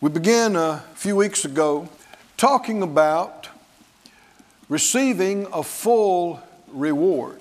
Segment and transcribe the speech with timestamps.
[0.00, 1.88] We began a few weeks ago
[2.36, 3.48] talking about
[4.68, 7.40] receiving a full reward.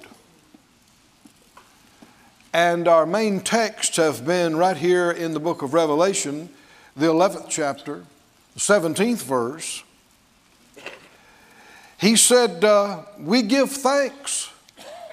[2.51, 6.49] And our main texts have been right here in the book of Revelation,
[6.95, 8.05] the 11th chapter,
[8.55, 9.83] the 17th verse.
[11.99, 14.49] He said, uh, We give thanks,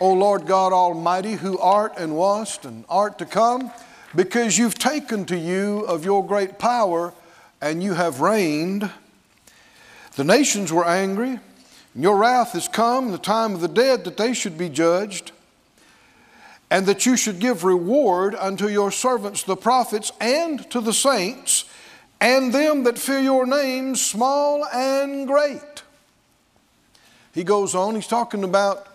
[0.01, 3.71] O Lord God Almighty, who art and wast and art to come,
[4.15, 7.13] because you've taken to you of your great power
[7.61, 8.91] and you have reigned.
[10.17, 11.39] The nations were angry.
[11.95, 15.33] and Your wrath has come, the time of the dead, that they should be judged,
[16.71, 21.65] and that you should give reward unto your servants, the prophets, and to the saints,
[22.21, 25.83] and them that fear your name, small and great.
[27.35, 28.87] He goes on, he's talking about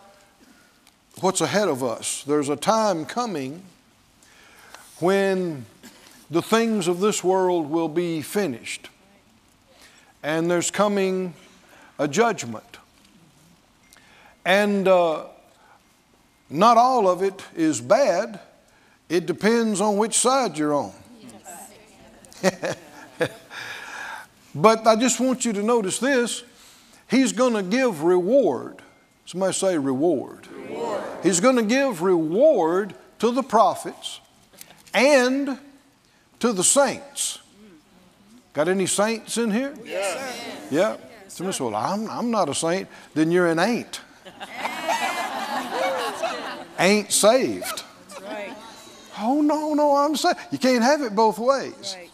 [1.20, 2.24] what's ahead of us.
[2.24, 3.64] There's a time coming
[5.00, 5.66] when
[6.32, 8.90] the things of this world will be finished.
[10.22, 11.34] And there's coming
[11.98, 12.78] a judgment.
[14.46, 15.26] And uh,
[16.50, 18.40] not all of it is bad,
[19.08, 20.94] it depends on which side you're on.
[24.56, 26.44] but I just want you to notice this
[27.10, 28.84] He's going to give reward.
[29.26, 30.48] Somebody say reward.
[30.48, 31.04] reward.
[31.24, 34.20] He's going to give reward to the prophets
[34.94, 35.58] and
[36.40, 37.40] to the saints.
[38.54, 39.76] Got any saints in here?
[39.86, 40.68] Yes.
[40.72, 40.98] Yeah.
[41.28, 42.88] Somebody said, Well, I'm, I'm not a saint.
[43.14, 44.02] Then you're an ain't.
[46.80, 47.84] ain't saved.
[48.24, 48.56] Right.
[49.20, 50.38] Oh, no, no, I'm saved.
[50.52, 51.96] You can't have it both ways.
[51.98, 52.10] Right.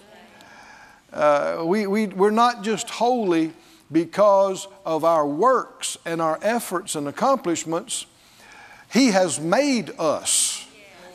[1.13, 3.53] Uh, we, we, we're not just holy
[3.91, 8.05] because of our works and our efforts and accomplishments.
[8.91, 10.67] He has made us.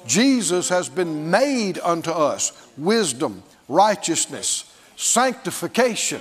[0.06, 4.64] Jesus has been made unto us wisdom, righteousness,
[4.96, 6.20] sanctification.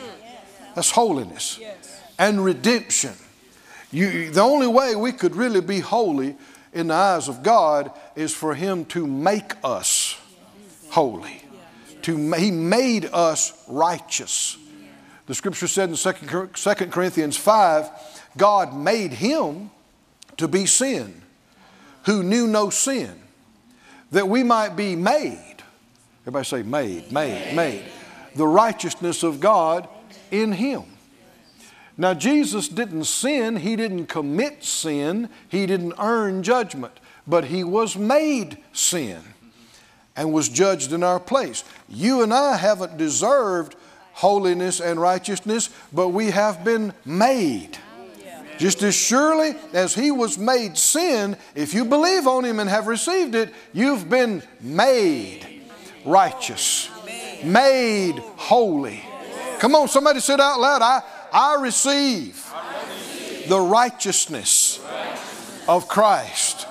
[0.75, 1.59] That's holiness.
[2.17, 3.13] And redemption.
[3.91, 6.35] You, the only way we could really be holy
[6.73, 10.19] in the eyes of God is for Him to make us
[10.89, 11.43] holy.
[12.03, 14.57] To, he made us righteous.
[15.25, 16.13] The scripture said in 2
[16.87, 17.89] Corinthians 5
[18.37, 19.71] God made Him
[20.37, 21.21] to be sin,
[22.05, 23.11] who knew no sin,
[24.11, 25.48] that we might be made
[26.29, 27.81] Everybody say, made, made, made.
[28.35, 29.89] The righteousness of God
[30.29, 30.83] in him.
[31.97, 36.93] Now, Jesus didn't sin, he didn't commit sin, he didn't earn judgment,
[37.25, 39.23] but he was made sin
[40.15, 41.63] and was judged in our place.
[41.87, 43.75] You and I haven't deserved
[44.13, 47.79] holiness and righteousness, but we have been made.
[48.59, 52.85] Just as surely as he was made sin, if you believe on him and have
[52.85, 55.58] received it, you've been made
[56.09, 56.89] righteous,
[57.43, 59.03] made holy.
[59.59, 62.45] Come on, somebody said out loud, I, I receive
[63.47, 64.79] the righteousness
[65.67, 66.67] of Christ.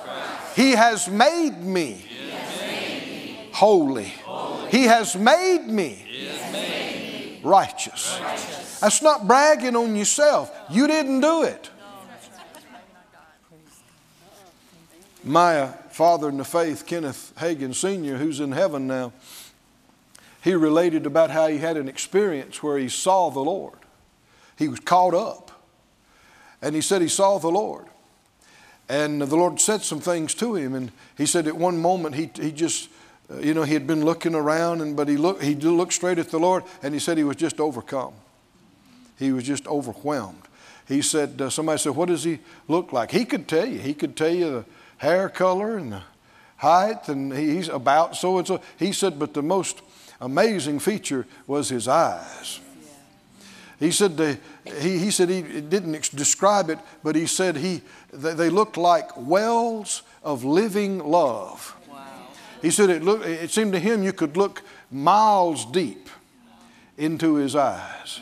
[0.55, 2.05] He has made me
[3.53, 4.11] holy.
[4.69, 8.19] He has made me righteous.
[8.79, 10.51] That's not bragging on yourself.
[10.69, 11.69] You didn't do it.
[15.23, 19.11] My father in the faith, Kenneth Hagin Sr., who's in heaven now,
[20.41, 23.77] he related about how he had an experience where he saw the Lord.
[24.57, 25.51] He was caught up.
[26.61, 27.85] And he said he saw the Lord.
[28.87, 30.73] And the Lord said some things to him.
[30.73, 32.89] And he said at one moment he, he just,
[33.31, 36.17] uh, you know, he had been looking around, and, but he looked, he looked straight
[36.17, 38.13] at the Lord and he said he was just overcome.
[39.17, 40.43] He was just overwhelmed.
[40.87, 43.11] He said, uh, somebody said, what does he look like?
[43.11, 43.79] He could tell you.
[43.79, 44.65] He could tell you the
[44.99, 46.01] hair color and the
[46.57, 48.61] height, and he's about so and so.
[48.77, 49.81] He said, but the most
[50.21, 52.59] amazing feature was his eyes.
[53.79, 54.37] He said, they,
[54.81, 60.03] he, he said he didn't describe it, but he said he, they looked like wells
[60.21, 61.77] of living love.
[61.89, 62.03] Wow.
[62.61, 66.09] He said it, looked, it seemed to him you could look miles deep
[66.97, 68.19] into his eyes.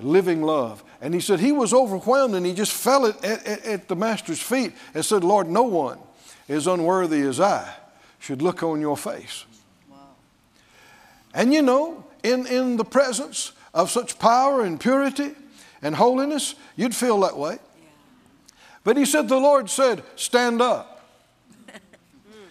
[0.00, 0.84] Living love.
[1.00, 4.40] And he said he was overwhelmed and he just fell at, at, at, the master's
[4.40, 5.98] feet and said, Lord, no one
[6.48, 7.72] as unworthy as I
[8.18, 9.44] should look on your face.
[9.88, 9.96] Wow.
[11.32, 15.34] And you know, in, in the presence of such power and purity
[15.82, 17.52] and holiness, you'd feel that way.
[17.52, 17.88] Yeah.
[18.82, 21.08] But he said, the Lord said, stand up.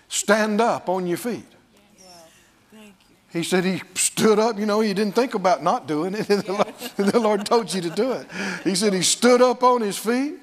[0.08, 1.57] stand up on your feet.
[3.38, 6.28] He said he stood up, you know, he didn't think about not doing it.
[6.28, 8.28] the, Lord, the Lord told you to do it.
[8.64, 10.40] He said he stood up on his feet.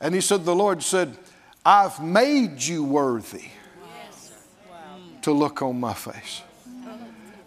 [0.00, 1.14] And he said, The Lord said,
[1.66, 3.44] I've made you worthy
[5.20, 6.40] to look on my face.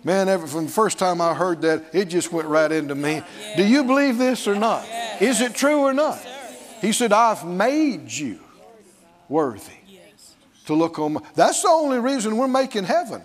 [0.03, 3.23] Man, ever, from the first time I heard that, it just went right into me.
[3.57, 4.87] Do you believe this or not?
[5.19, 6.19] Is it true or not?
[6.81, 8.39] He said, I've made you
[9.27, 9.73] worthy
[10.65, 11.21] to look on my.
[11.33, 13.23] That's the only reason we're making heaven.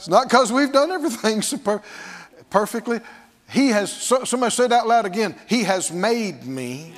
[0.00, 1.42] It's not because we've done everything
[2.50, 3.00] perfectly.
[3.50, 6.94] He has, somebody said out loud again, He has made me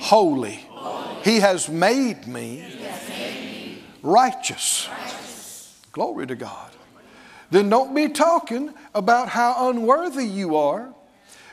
[0.00, 0.64] holy.
[1.22, 4.88] He has made me righteous.
[5.92, 6.70] Glory to God.
[7.50, 10.88] Then don't be talking about how unworthy you are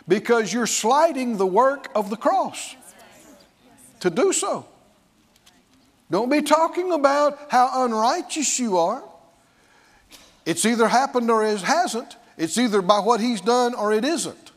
[0.08, 2.78] because you're slighting the work of the cross
[4.00, 4.66] to do so.
[6.10, 9.04] Don't be talking about how unrighteous you are.
[10.46, 12.18] It's either happened or it hasn't.
[12.38, 14.52] It's either by what he's done or it isn't.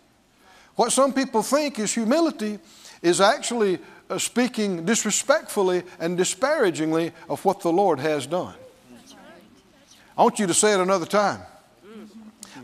[0.77, 2.59] What some people think is humility
[3.03, 3.79] is actually
[4.11, 8.55] uh, speaking disrespectfully and disparagingly of what the Lord has done.
[10.17, 11.41] I want you to say it another time.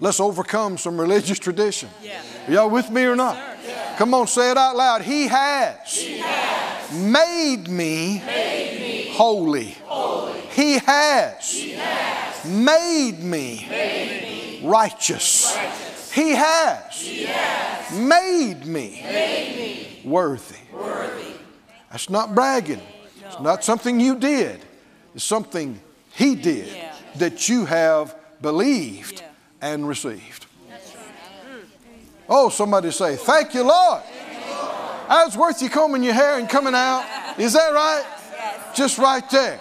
[0.01, 1.91] Let's overcome some religious tradition.
[2.03, 2.23] Yeah.
[2.49, 3.39] Y'all with me or not?
[3.99, 5.03] Come on, say it out loud.
[5.03, 9.77] He has, he has made, me made me holy.
[9.85, 10.41] holy.
[10.53, 15.57] He, has he has made me, righteous.
[16.13, 17.07] He, has
[17.93, 20.57] made me, worthy.
[21.91, 22.81] That's not bragging.
[23.25, 24.61] It's not something you did.
[25.15, 25.81] It's something
[26.15, 26.69] He did.
[27.17, 29.23] That you have believed
[29.61, 30.47] and received.
[32.29, 34.03] Oh, somebody say, Thank you, Lord.
[35.09, 37.05] That's worth you combing your hair and coming out.
[37.37, 38.05] Is that right?
[38.75, 39.61] Just right there.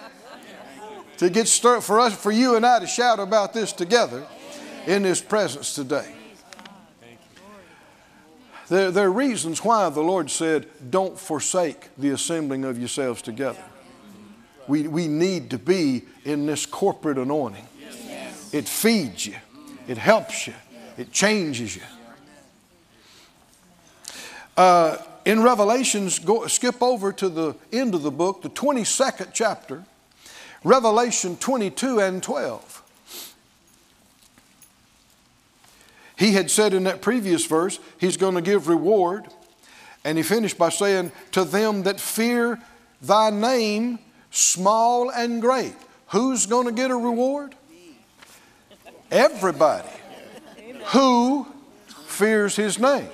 [1.19, 4.25] To get stirred for us, for you and I to shout about this together
[4.87, 6.13] in His presence today.
[8.67, 13.63] There, there are reasons why the Lord said, Don't forsake the assembling of yourselves together
[14.69, 17.67] we, we need to be in this corporate anointing.
[18.53, 19.35] It feeds you,
[19.87, 20.53] it helps you,
[20.97, 21.81] it changes you.
[24.55, 29.83] Uh, in Revelations, go, skip over to the end of the book, the 22nd chapter,
[30.63, 32.83] Revelation 22 and 12.
[36.17, 39.25] He had said in that previous verse, He's going to give reward.
[40.03, 42.59] And he finished by saying, To them that fear
[43.01, 43.99] thy name
[44.31, 45.75] small and great.
[46.07, 47.55] Who's going to get a reward?
[49.11, 49.89] Everybody
[50.87, 51.47] who
[52.05, 53.07] fears his name.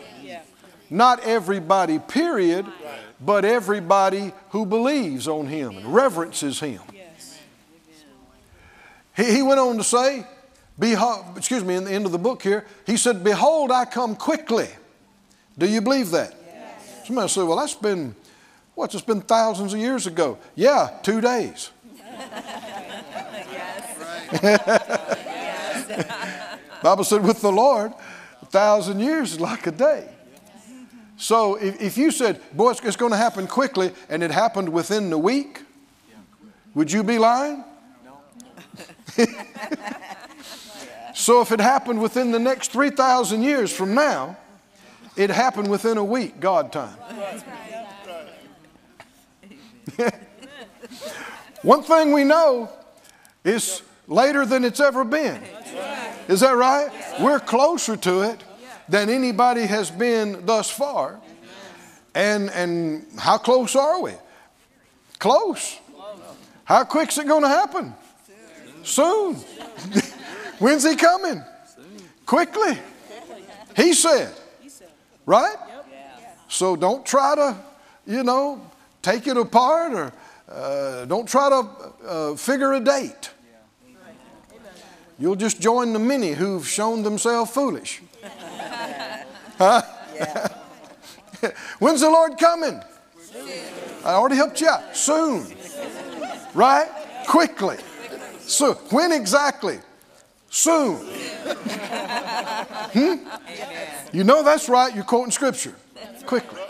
[0.89, 2.65] Not everybody, period,
[3.19, 6.81] but everybody who believes on him and reverences him.
[9.15, 10.25] He, he went on to say,
[10.77, 14.15] Behold, excuse me, in the end of the book here, he said, Behold, I come
[14.15, 14.67] quickly.
[15.57, 16.33] Do you believe that?
[16.45, 17.07] Yes.
[17.07, 18.15] Somebody said, Well, that's been
[18.75, 20.37] What's it's been thousands of years ago?
[20.53, 21.71] Yeah, two days.
[23.51, 24.43] Yes.
[24.43, 26.59] Right.
[26.83, 27.93] Bible said, with the Lord,
[28.41, 30.09] a thousand years is like a day.
[31.15, 34.69] So if, if you said, boy, it's, it's going to happen quickly, and it happened
[34.69, 35.61] within the week,
[36.73, 37.63] would you be lying?
[41.15, 44.35] So if it happened within the next 3,000 years from now,
[45.15, 46.97] it happened within a week, God time.
[51.61, 52.69] One thing we know
[53.45, 55.41] is later than it's ever been.
[56.27, 56.91] Is that right?
[57.21, 58.43] We're closer to it
[58.89, 61.21] than anybody has been thus far.
[62.13, 64.11] And, and how close are we?
[65.17, 65.79] Close.
[66.65, 67.95] How quick's it going to happen?
[68.85, 69.35] Soon.
[70.59, 71.43] When's he coming?
[72.25, 72.77] Quickly.
[73.75, 74.33] He said.
[75.25, 75.55] Right?
[76.47, 77.57] So don't try to,
[78.05, 78.61] you know,
[79.01, 80.13] take it apart or
[80.47, 83.31] uh, don't try to uh, figure a date.
[85.17, 88.01] You'll just join the many who've shown themselves foolish.
[89.57, 89.81] Huh?
[91.79, 92.81] When's the Lord coming?
[94.03, 94.97] I already helped you out.
[94.97, 95.47] Soon.
[96.53, 96.89] Right?
[97.25, 97.77] Quickly.
[98.47, 99.79] So, when exactly?
[100.49, 100.97] Soon.
[102.93, 103.15] Hmm?
[104.13, 104.93] You know that's right.
[104.93, 105.75] You're quoting scripture.
[106.25, 106.61] Quickly.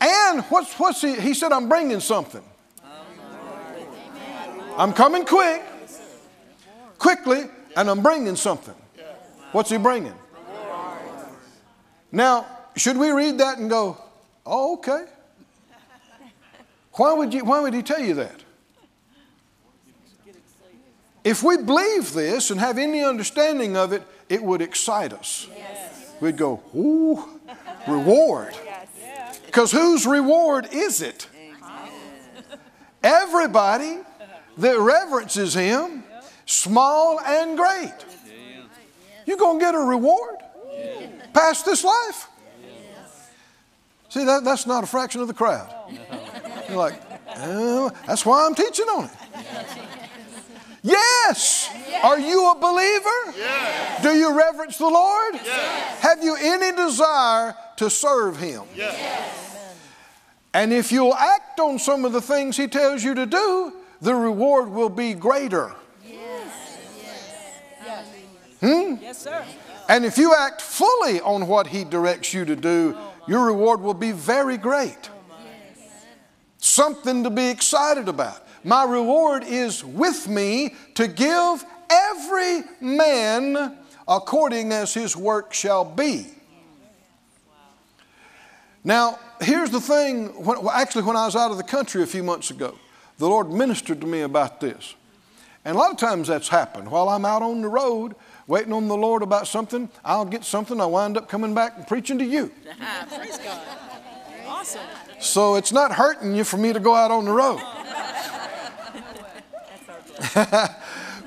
[0.00, 1.20] And what's, what's he?
[1.20, 2.42] He said, I'm bringing something.
[4.76, 5.62] I'm coming quick,
[6.98, 7.42] quickly,
[7.76, 8.74] and I'm bringing something.
[9.52, 10.14] What's he bringing?
[12.10, 13.98] Now, should we read that and go,
[14.46, 15.04] oh, okay?
[16.94, 18.42] Why would, you, why would he tell you that?
[21.24, 25.48] If we believe this and have any understanding of it, it would excite us.
[26.20, 27.40] We'd go, ooh,
[27.86, 28.54] reward.
[29.46, 31.28] Because whose reward is it?
[33.02, 33.98] Everybody
[34.58, 36.04] that reverences him
[36.46, 37.92] small and great.
[39.26, 40.36] You're going to get a reward
[41.32, 42.28] past this life.
[44.08, 45.72] See, that, that's not a fraction of the crowd.
[46.68, 47.00] You're like,
[47.38, 49.10] oh, that's why I'm teaching on it.
[50.82, 51.70] Yes.
[52.02, 53.38] Are you a believer?
[53.38, 54.02] Yes.
[54.02, 55.34] Do you reverence the Lord?
[55.34, 56.00] Yes.
[56.00, 58.62] Have you any desire to serve Him?
[58.74, 59.76] Yes.
[60.52, 64.14] And if you'll act on some of the things He tells you to do, the
[64.14, 65.74] reward will be greater.
[68.60, 68.94] Hmm?
[69.00, 69.44] Yes, sir.
[69.88, 72.96] And if you act fully on what He directs you to do,
[73.26, 75.10] your reward will be very great.
[76.58, 78.46] Something to be excited about.
[78.64, 83.76] My reward is with me to give every man
[84.06, 86.26] according as his work shall be.
[88.84, 90.28] Now, here's the thing.
[90.44, 92.76] When, actually, when I was out of the country a few months ago,
[93.18, 94.94] the Lord ministered to me about this.
[95.64, 96.90] And a lot of times that's happened.
[96.90, 98.16] While I'm out on the road
[98.48, 101.86] waiting on the Lord about something, I'll get something, I wind up coming back and
[101.86, 102.50] preaching to you.
[103.08, 103.60] Praise God.
[104.48, 104.80] Awesome.
[105.20, 107.60] So it's not hurting you for me to go out on the road.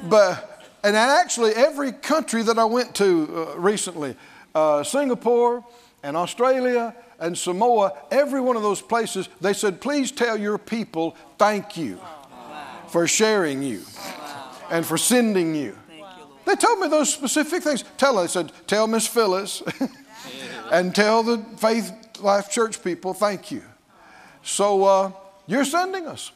[0.03, 4.15] but and actually every country that I went to uh, recently,
[4.53, 5.65] uh, Singapore
[6.03, 11.17] and Australia and Samoa, every one of those places, they said, please tell your people
[11.39, 11.99] thank you
[12.89, 13.81] for sharing you
[14.69, 15.75] and for sending you.
[16.45, 17.83] They told me those specific things.
[17.97, 19.63] Tell, I said, tell Miss Phyllis
[20.71, 23.63] and tell the Faith Life Church people thank you.
[24.43, 25.11] So uh,
[25.47, 26.31] you're sending us.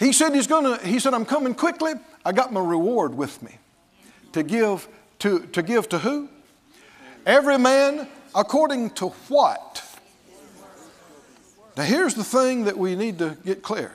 [0.00, 1.92] He said he's gonna, he said, I'm coming quickly.
[2.24, 3.58] I got my reward with me.
[4.32, 4.88] To give
[5.20, 6.30] to, to give to who?
[7.26, 9.84] Every man according to what?
[11.76, 13.92] Now here's the thing that we need to get clear.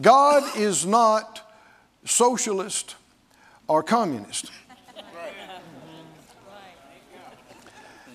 [0.00, 1.48] God is not
[2.04, 2.96] socialist
[3.68, 4.50] or communist.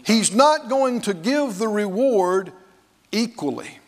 [0.03, 2.51] He's not going to give the reward
[3.13, 3.80] equally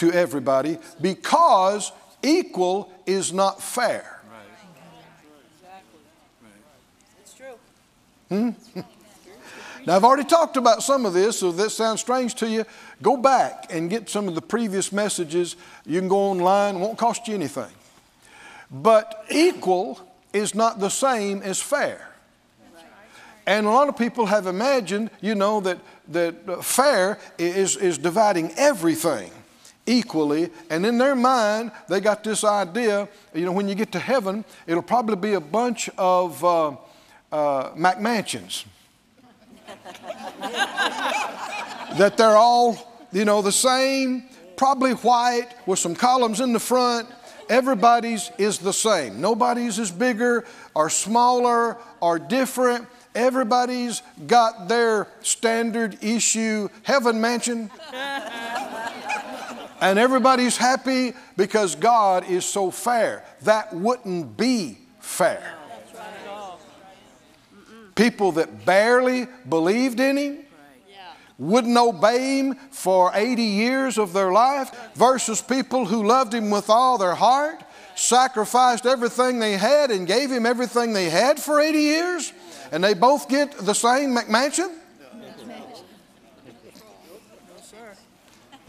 [0.00, 1.92] to everybody because
[2.22, 4.20] equal is not fair.
[7.20, 8.54] It's true.
[9.86, 12.64] Now, I've already talked about some of this, so if this sounds strange to you,
[13.00, 15.56] go back and get some of the previous messages.
[15.86, 17.72] You can go online, it won't cost you anything.
[18.70, 20.00] But equal
[20.32, 22.08] is not the same as fair.
[23.46, 25.78] And a lot of people have imagined, you know, that,
[26.08, 29.32] that uh, fair is, is dividing everything
[29.90, 30.50] equally.
[30.70, 34.44] And in their mind, they got this idea, you know, when you get to heaven,
[34.66, 36.68] it'll probably be a bunch of uh,
[37.32, 38.64] uh, McMansions.
[41.98, 44.24] that they're all, you know, the same,
[44.56, 47.08] probably white with some columns in the front.
[47.48, 49.20] Everybody's is the same.
[49.20, 50.44] Nobody's is bigger
[50.74, 52.86] or smaller or different.
[53.12, 57.68] Everybody's got their standard issue heaven mansion.
[59.80, 63.24] and everybody's happy because God is so fair.
[63.42, 65.54] That wouldn't be fair.
[67.94, 70.38] People that barely believed in Him,
[71.38, 76.68] wouldn't obey Him for 80 years of their life, versus people who loved Him with
[76.68, 77.62] all their heart,
[77.94, 82.32] sacrificed everything they had, and gave Him everything they had for 80 years,
[82.72, 84.79] and they both get the same McMansion?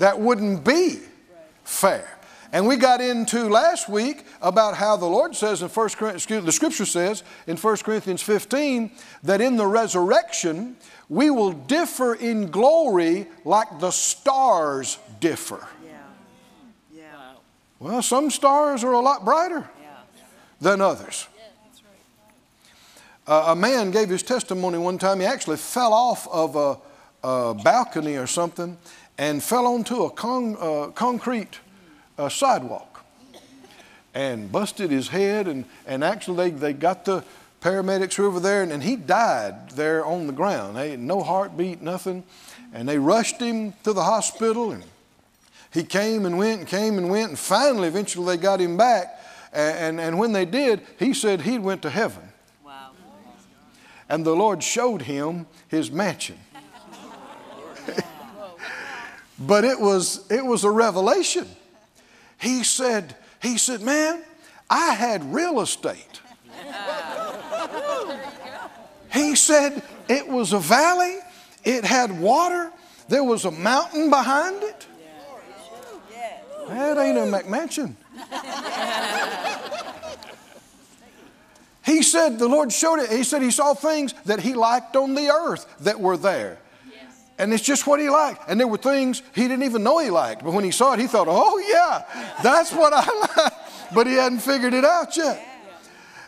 [0.01, 0.99] That wouldn't be
[1.63, 2.17] fair.
[2.51, 6.43] And we got into last week about how the Lord says in 1 Corinthians, excuse,
[6.43, 8.89] the scripture says in 1 Corinthians 15
[9.21, 10.75] that in the resurrection
[11.07, 15.67] we will differ in glory like the stars differ.
[15.85, 15.91] Yeah.
[16.91, 17.03] Yeah.
[17.77, 19.69] Well, some stars are a lot brighter
[20.59, 21.27] than others.
[23.27, 25.19] Uh, a man gave his testimony one time.
[25.19, 26.77] He actually fell off of a,
[27.23, 28.79] a balcony or something
[29.21, 31.59] and fell onto a con, uh, concrete
[32.17, 33.05] uh, sidewalk
[34.15, 35.47] and busted his head.
[35.47, 37.23] And, and actually, they, they got the
[37.61, 40.75] paramedics were over there, and, and he died there on the ground.
[40.75, 42.23] They, no heartbeat, nothing.
[42.73, 44.83] And they rushed him to the hospital, and
[45.71, 49.21] he came and went and came and went, and finally, eventually, they got him back.
[49.53, 52.23] And, and, and when they did, he said he went to heaven.
[52.65, 52.89] Wow.
[54.09, 56.39] And the Lord showed him his mansion.
[59.47, 61.47] but it was, it was a revelation.
[62.39, 64.23] He said, he said, man,
[64.69, 66.21] I had real estate.
[69.11, 71.17] He said it was a valley,
[71.63, 72.71] it had water,
[73.09, 74.87] there was a mountain behind it.
[76.69, 77.95] That ain't a McMansion.
[81.83, 83.11] he said, the Lord showed it.
[83.11, 86.59] He said he saw things that he liked on the earth that were there.
[87.41, 88.43] And it's just what he liked.
[88.47, 90.43] And there were things he didn't even know he liked.
[90.43, 93.03] But when he saw it, he thought, oh, yeah, that's what I
[93.35, 93.53] like.
[93.95, 95.43] But he hadn't figured it out yet.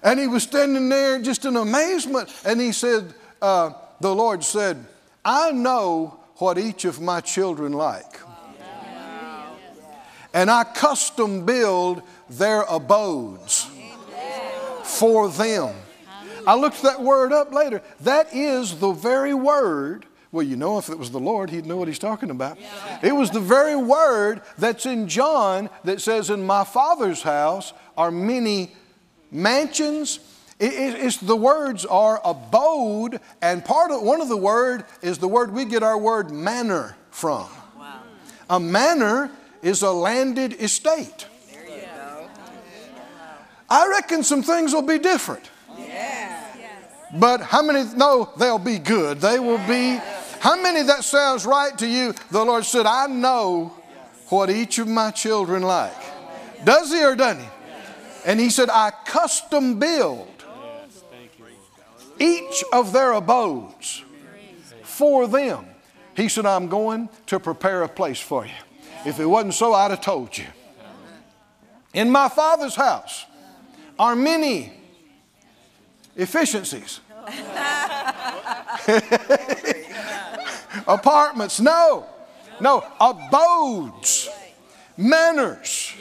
[0.02, 2.34] And he was standing there just in amazement.
[2.44, 4.84] And he said, uh, the Lord said,
[5.24, 8.20] I know what each of my children like.
[10.34, 13.70] And I custom build their abodes
[14.84, 15.76] for them.
[16.48, 17.84] I looked that word up later.
[18.00, 21.78] That is the very word well, you know, if it was the Lord, he'd know
[21.78, 22.58] what he's talking about.
[23.04, 28.10] It was the very word that's in John that says, In my Father's house are
[28.10, 28.72] many
[29.30, 30.20] mansions.
[30.60, 35.54] it's the words are abode, and part of one of the word is the word
[35.54, 37.48] we get our word manor from.
[37.78, 38.02] Wow.
[38.50, 39.30] A manor
[39.62, 41.28] is a landed estate.
[41.52, 42.28] There you go.
[43.70, 45.48] I reckon some things will be different.
[45.78, 46.40] Yeah.
[47.20, 49.22] But how many know they'll be good?
[49.22, 50.00] They will be
[50.44, 52.14] how many that sounds right to you?
[52.30, 53.72] The Lord said, I know
[54.28, 55.96] what each of my children like.
[56.66, 57.50] Does he or doesn't he?
[58.26, 60.28] And he said, I custom build
[62.20, 64.04] each of their abodes
[64.84, 65.66] for them.
[66.14, 68.52] He said, I'm going to prepare a place for you.
[69.06, 70.48] If it wasn't so, I'd have told you.
[71.94, 73.26] In my Father's house
[73.98, 74.74] are many
[76.18, 77.00] efficiencies.
[80.94, 82.06] Apartments, no.
[82.62, 84.30] No, abodes,
[84.96, 85.94] manors.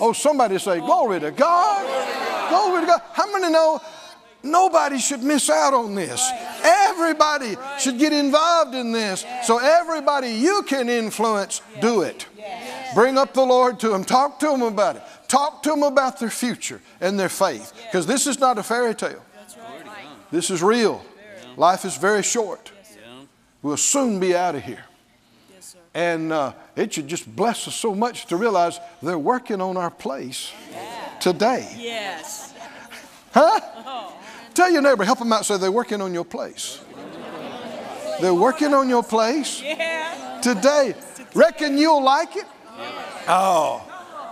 [0.00, 2.50] Oh, somebody say, Glory to God.
[2.50, 3.02] Glory to God.
[3.12, 3.80] How many know
[4.42, 6.30] nobody should miss out on this?
[6.64, 9.24] Everybody should get involved in this.
[9.44, 12.26] So, everybody you can influence, do it.
[12.94, 14.04] Bring up the Lord to them.
[14.04, 15.02] Talk to them about it.
[15.28, 17.72] Talk to them about their future and their faith.
[17.86, 19.22] Because this is not a fairy tale.
[20.32, 21.04] This is real.
[21.56, 22.69] Life is very short.
[23.62, 24.84] We'll soon be out of here.
[25.52, 29.76] Yes, and uh, it should just bless us so much to realize they're working on
[29.76, 31.18] our place yeah.
[31.20, 31.74] today.
[31.78, 32.54] Yes.
[33.32, 33.60] Huh?
[33.62, 34.16] Oh.
[34.54, 36.80] Tell your neighbor, help them out, say they're working on your place.
[38.20, 40.40] They're working on your place yeah.
[40.42, 40.94] today.
[41.34, 42.46] Reckon you'll like it?
[43.28, 43.82] Oh.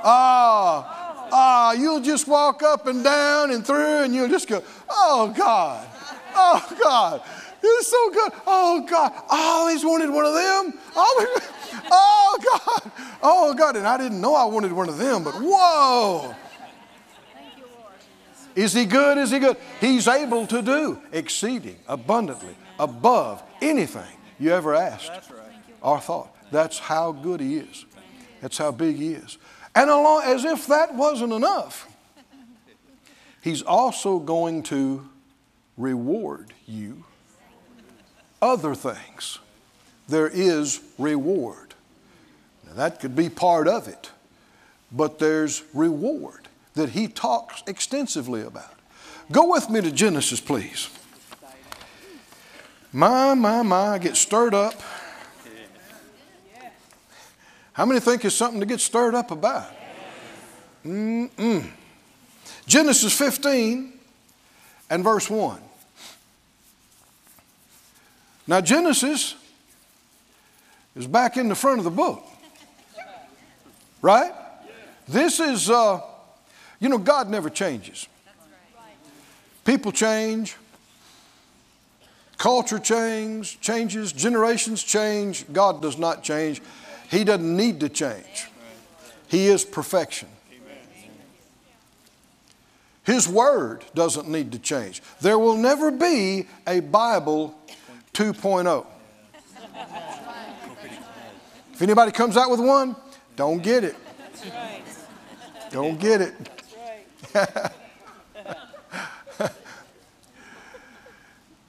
[0.05, 0.95] Oh.
[1.31, 5.33] Ah, oh, you'll just walk up and down and through and you'll just go, oh
[5.37, 5.87] God,
[6.35, 7.23] oh God.
[7.63, 8.33] It's so good.
[8.47, 9.13] Oh, God.
[9.31, 10.79] I always wanted one of them.
[10.97, 11.29] Always,
[11.91, 12.93] oh, God.
[13.23, 13.77] Oh, God.
[13.77, 16.35] And I didn't know I wanted one of them, but whoa.
[18.55, 19.19] Is he good?
[19.19, 19.57] Is he good?
[19.81, 25.31] He's able to do exceeding abundantly above anything you ever asked
[25.81, 26.35] or thought.
[26.51, 27.87] That's how good he is.
[28.41, 29.39] That's how big he is.
[29.75, 31.89] And along, as if that wasn't enough,
[33.43, 35.09] he's also going to
[35.77, 37.05] reward you
[38.41, 39.39] other things,
[40.09, 41.75] there is reward.
[42.67, 44.11] Now, that could be part of it,
[44.93, 48.75] but there's reward that he talks extensively about.
[49.31, 50.89] Go with me to Genesis, please.
[52.93, 54.75] My, my, my, get stirred up.
[57.75, 59.71] How many think it's something to get stirred up about?
[60.85, 61.71] Mm-mm.
[62.67, 63.93] Genesis 15
[64.91, 65.61] and verse 1.
[68.49, 69.35] Now, Genesis
[70.97, 72.25] is back in the front of the book.
[74.01, 74.33] Right?
[75.07, 76.01] This is, uh,
[76.81, 78.09] you know, God never changes.
[79.67, 80.57] People change,
[82.39, 85.45] culture change, changes, generations change.
[85.53, 86.63] God does not change.
[87.11, 88.49] He doesn't need to change.
[89.29, 90.29] He is perfection.
[93.05, 95.03] His word doesn't need to change.
[95.21, 97.55] There will never be a Bible
[98.19, 98.85] 2.0.
[101.73, 102.97] If anybody comes out with one,
[103.37, 103.95] don't get it.
[105.71, 106.35] Don't get it.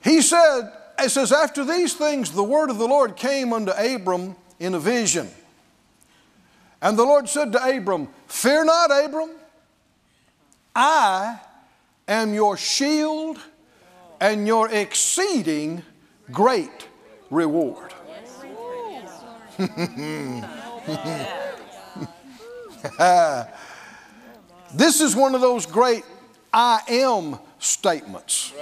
[0.03, 4.35] he said, it says, after these things, the word of the Lord came unto Abram
[4.59, 5.29] in a vision.
[6.81, 9.29] And the Lord said to Abram, Fear not, Abram,
[10.75, 11.41] I
[12.07, 13.37] am your shield
[14.19, 15.83] and your exceeding
[16.31, 16.87] great
[17.29, 17.93] reward.
[24.73, 26.03] this is one of those great
[26.53, 28.53] I am statements,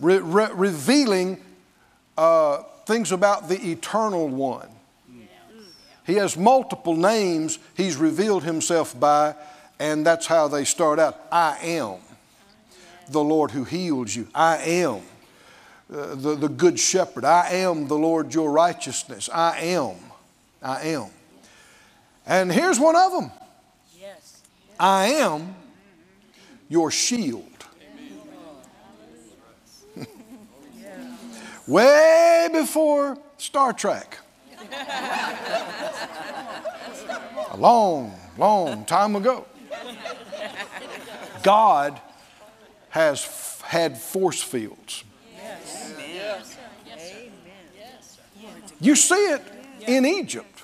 [0.00, 1.42] re- re- revealing
[2.16, 4.68] uh, things about the eternal one.
[6.06, 9.34] He has multiple names he's revealed himself by,
[9.78, 11.20] and that's how they start out.
[11.30, 11.98] I am
[13.10, 14.26] the Lord who heals you.
[14.34, 15.02] I am
[15.92, 17.24] uh, the, the good shepherd.
[17.24, 19.28] I am the Lord your righteousness.
[19.32, 19.96] I am.
[20.62, 21.06] I am.
[22.26, 23.32] And here's one of them
[23.98, 24.42] Yes.
[24.78, 25.56] I am
[26.68, 27.44] your shield.
[31.66, 34.18] Way before Star Trek.
[37.50, 39.44] A long, long time ago.
[41.42, 42.00] God
[42.90, 45.02] has f- had force fields.
[48.80, 49.42] You see it
[49.86, 50.62] in Egypt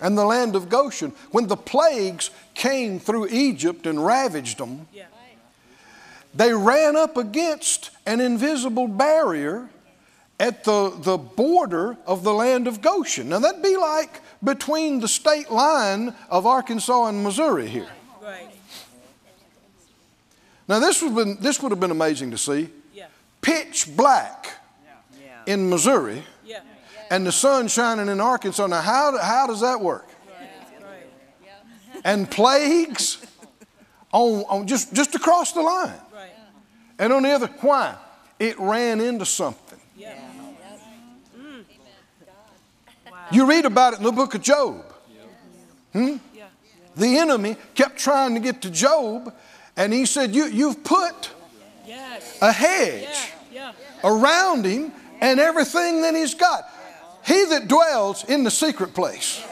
[0.00, 1.12] and the land of Goshen.
[1.30, 4.88] When the plagues came through Egypt and ravaged them,
[6.34, 9.68] they ran up against an invisible barrier
[10.38, 13.30] at the, the border of the land of Goshen.
[13.30, 17.88] Now, that'd be like between the state line of Arkansas and Missouri here.
[18.22, 18.50] Right.
[20.68, 22.68] Now, this would, have been, this would have been amazing to see.
[23.40, 24.60] Pitch black
[25.46, 26.24] in Missouri.
[27.10, 28.66] And the sun shining in Arkansas.
[28.66, 30.08] Now, how, how does that work?
[32.04, 33.24] And plagues
[34.12, 35.98] on, on just, just across the line.
[36.98, 37.96] And on the other, why?
[38.38, 39.78] It ran into something.
[43.32, 44.84] You read about it in the book of Job.
[45.94, 46.12] Yeah.
[46.96, 49.34] The enemy kept trying to get to Job,
[49.76, 51.30] and he said, you, You've put
[52.40, 53.32] a hedge
[54.04, 56.70] around him and everything that he's got.
[57.26, 59.42] He that dwells in the secret place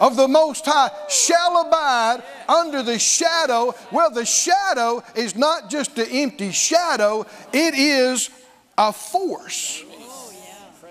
[0.00, 3.74] of the Most High shall abide under the shadow.
[3.92, 8.30] Well, the shadow is not just an empty shadow, it is
[8.76, 9.84] a force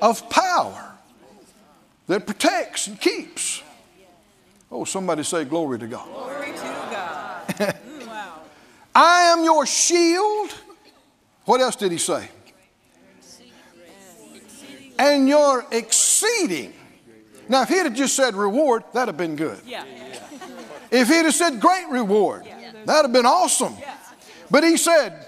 [0.01, 0.93] of power
[2.08, 3.62] that protects and keeps.
[4.71, 6.08] Oh, somebody say, Glory to God.
[6.08, 7.47] Glory to God.
[7.47, 8.41] Mm, wow.
[8.93, 10.51] I am your shield.
[11.45, 12.30] What else did he say?
[14.97, 16.04] And your exceeding.
[17.47, 19.59] Now, if he'd have just said reward, that'd have been good.
[19.65, 19.83] Yeah.
[20.91, 22.45] If he'd have said great reward,
[22.85, 23.75] that'd have been awesome.
[24.49, 25.25] But he said,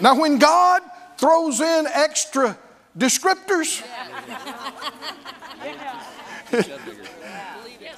[0.00, 0.82] now when God
[1.18, 2.56] throws in extra
[2.96, 3.82] descriptors,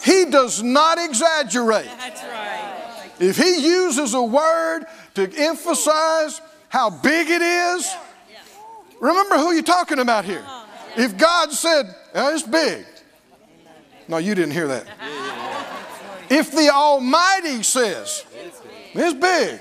[0.02, 1.84] he does not exaggerate.
[1.84, 3.10] That's right.
[3.20, 7.94] If he uses a word to emphasize how big it is,
[9.00, 10.44] remember who you're talking about here.
[10.46, 10.66] Uh-huh.
[10.96, 12.84] If God said, "Oh, it's big,
[14.08, 14.86] no, you didn't hear that.
[16.28, 18.24] If the Almighty says,
[18.94, 19.60] it's big,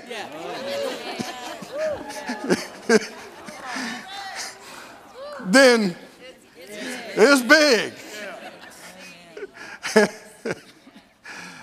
[5.52, 5.96] then
[7.16, 7.92] it's big.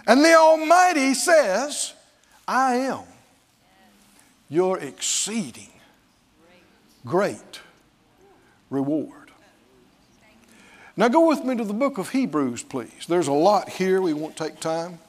[0.08, 1.94] And the Almighty says,
[2.48, 3.04] I am
[4.50, 5.70] your exceeding
[7.06, 7.57] great
[8.70, 9.32] reward.
[10.96, 13.06] Now go with me to the book of Hebrews, please.
[13.08, 15.00] There's a lot here, we won't take time.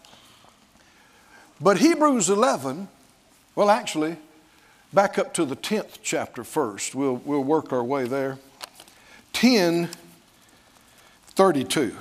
[1.60, 2.88] But Hebrews 11,
[3.54, 4.16] well, actually,
[4.92, 6.94] back up to the 10th chapter first.
[6.94, 8.38] We'll, we'll work our way there.
[9.32, 9.88] 10
[11.38, 11.94] 32.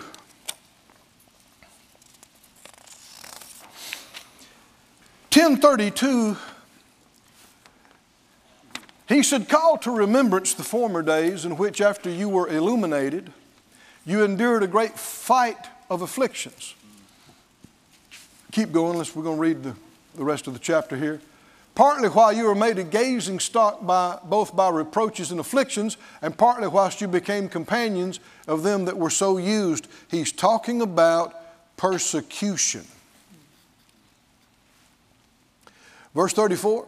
[5.30, 6.36] Ten thirty-two.
[9.08, 13.32] He said, Call to remembrance the former days in which, after you were illuminated,
[14.06, 16.76] you endured a great fight of afflictions.
[18.52, 19.76] Keep going, let's, we're going to read the,
[20.16, 21.22] the rest of the chapter here.
[21.76, 26.36] Partly while you were made a gazing stock by, both by reproaches and afflictions, and
[26.36, 29.88] partly whilst you became companions of them that were so used.
[30.10, 31.36] He's talking about
[31.78, 32.84] persecution.
[36.16, 36.88] Verse 34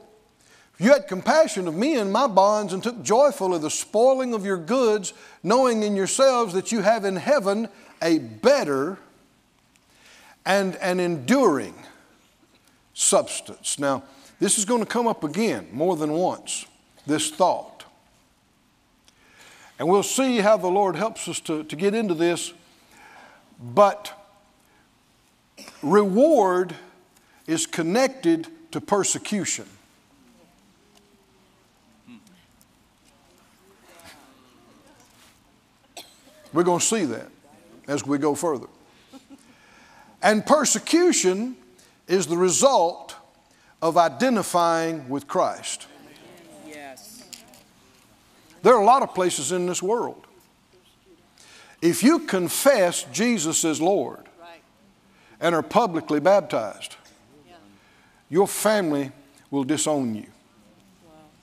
[0.79, 4.57] You had compassion of me and my bonds, and took joyfully the spoiling of your
[4.57, 5.13] goods,
[5.43, 7.67] knowing in yourselves that you have in heaven
[8.01, 8.97] a better
[10.45, 11.75] and an enduring
[12.93, 13.77] substance.
[13.77, 14.03] Now,
[14.39, 16.65] this is going to come up again more than once,
[17.05, 17.83] this thought.
[19.77, 22.53] And we'll see how the Lord helps us to, to get into this.
[23.61, 24.13] But
[25.81, 26.73] reward
[27.47, 29.65] is connected to persecution.
[36.53, 37.29] We're going to see that
[37.88, 38.67] as we go further.
[40.21, 41.55] And persecution
[42.07, 43.15] is the result
[43.81, 45.88] of identifying with Christ.
[46.67, 47.23] Yes.
[48.62, 50.25] There are a lot of places in this world.
[51.81, 54.27] If you confess Jesus as Lord
[55.39, 56.97] and are publicly baptized,
[58.29, 59.12] your family
[59.49, 60.25] will disown you.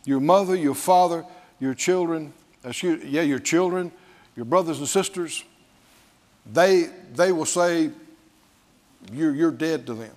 [0.04, 1.24] Your mother, your father,
[1.58, 2.32] your children,
[2.64, 3.90] excuse, yeah, your children,
[4.36, 5.42] your brothers and sisters,
[6.52, 7.90] they, they will say
[9.12, 10.14] you're, you're dead to them.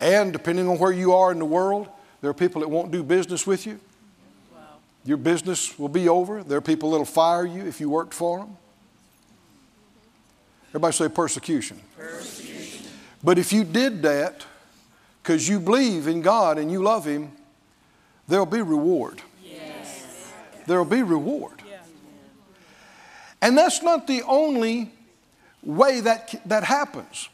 [0.00, 1.88] And depending on where you are in the world,
[2.20, 3.80] there are people that won't do business with you.
[5.04, 6.42] Your business will be over.
[6.42, 8.56] There are people that'll fire you if you worked for them.
[10.70, 11.80] Everybody say persecution.
[13.22, 14.44] But if you did that
[15.22, 17.32] because you believe in God and you love Him,
[18.28, 19.20] there'll be reward.
[20.66, 21.59] There'll be reward.
[23.42, 24.90] And that's not the only
[25.62, 27.28] way that, that happens.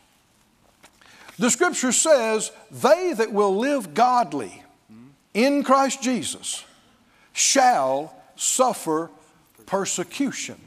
[1.38, 4.62] The scripture says, They that will live godly
[5.34, 6.64] in Christ Jesus
[7.32, 9.10] shall suffer
[9.66, 10.58] persecution.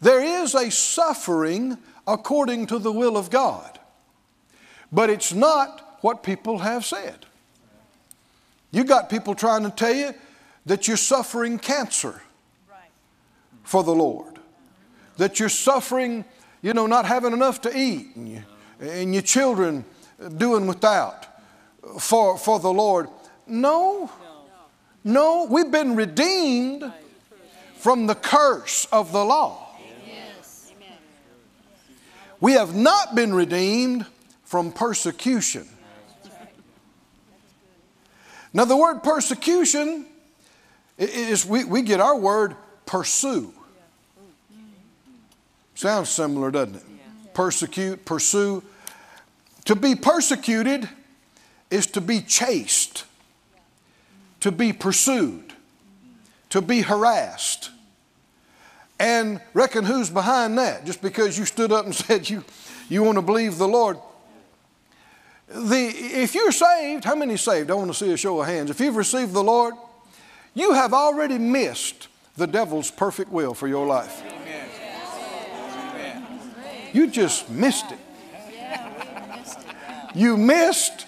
[0.00, 3.78] There is a suffering according to the will of God,
[4.90, 7.24] but it's not what people have said.
[8.72, 10.14] You got people trying to tell you
[10.66, 12.22] that you're suffering cancer
[13.62, 14.31] for the Lord.
[15.18, 16.24] That you're suffering,
[16.62, 18.42] you know, not having enough to eat, and, you,
[18.80, 19.84] and your children
[20.36, 21.26] doing without
[21.98, 23.08] for, for the Lord.
[23.46, 24.10] No,
[25.04, 26.92] no, we've been redeemed
[27.76, 29.68] from the curse of the law.
[32.40, 34.06] We have not been redeemed
[34.42, 35.68] from persecution.
[38.52, 40.06] Now, the word persecution
[40.98, 43.54] is, we, we get our word pursue.
[45.82, 46.84] Sounds similar, doesn't it?
[47.34, 48.62] Persecute, pursue.
[49.64, 50.88] To be persecuted
[51.72, 53.04] is to be chased,
[54.38, 55.54] to be pursued,
[56.50, 57.72] to be harassed.
[59.00, 60.86] And reckon who's behind that?
[60.86, 62.44] Just because you stood up and said you,
[62.88, 63.98] you want to believe the Lord.
[65.48, 67.72] The, if you're saved, how many saved?
[67.72, 68.70] I want to see a show of hands.
[68.70, 69.74] If you've received the Lord,
[70.54, 74.22] you have already missed the devil's perfect will for your life.
[76.92, 77.98] You just missed it.
[80.14, 81.06] You missed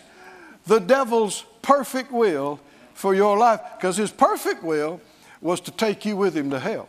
[0.66, 2.60] the devil's perfect will
[2.94, 5.00] for your life because his perfect will
[5.40, 6.88] was to take you with him to hell.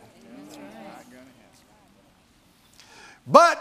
[3.26, 3.60] But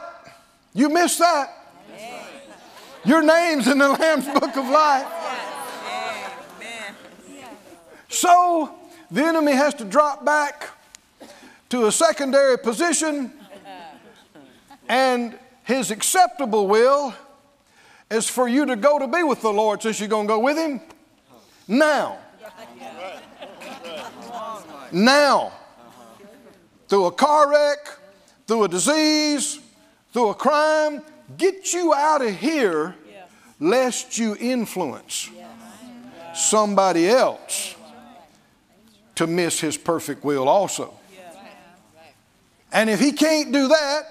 [0.73, 1.49] you missed that.
[3.03, 5.07] Your name's in the Lamb's Book of Life.
[8.09, 8.73] So
[9.11, 10.69] the enemy has to drop back
[11.69, 13.33] to a secondary position,
[14.87, 17.13] and his acceptable will
[18.11, 20.39] is for you to go to be with the Lord since you're going to go
[20.39, 20.79] with him
[21.67, 22.19] now.
[24.91, 25.51] Now.
[26.87, 27.79] Through a car wreck,
[28.45, 29.59] through a disease,
[30.13, 31.01] through a crime,
[31.35, 32.95] get you out of here
[33.59, 35.29] lest you influence
[36.35, 37.75] somebody else
[39.15, 40.93] to miss his perfect will also.
[42.71, 44.03] And if he can't do that,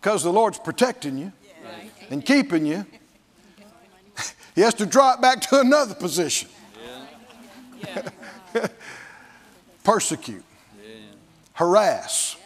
[0.00, 1.32] because the Lord's protecting you
[2.10, 2.86] and keeping you,
[4.54, 6.48] he has to drop back to another position.
[9.84, 10.44] Persecute,
[11.54, 12.36] harass,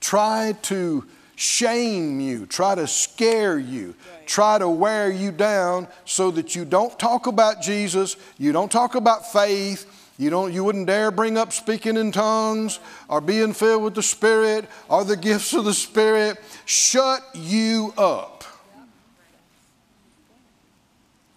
[0.00, 1.06] try to
[1.36, 3.94] shame you, try to scare you,
[4.26, 8.94] try to wear you down so that you don't talk about Jesus, you don't talk
[8.94, 12.78] about faith, you don't you wouldn't dare bring up speaking in tongues
[13.08, 16.36] or being filled with the Spirit or the gifts of the Spirit.
[16.66, 18.44] Shut you up.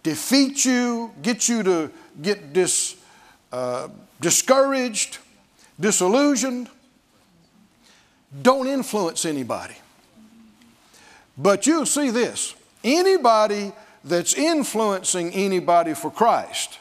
[0.04, 1.92] Defeat you, get you to
[2.22, 2.98] get dis,
[3.54, 3.88] uh,
[4.20, 5.20] discouraged,
[5.80, 6.70] disillusioned.
[8.42, 9.76] Don't influence anybody.
[11.38, 13.72] But you'll see this anybody
[14.04, 16.80] that's influencing anybody for Christ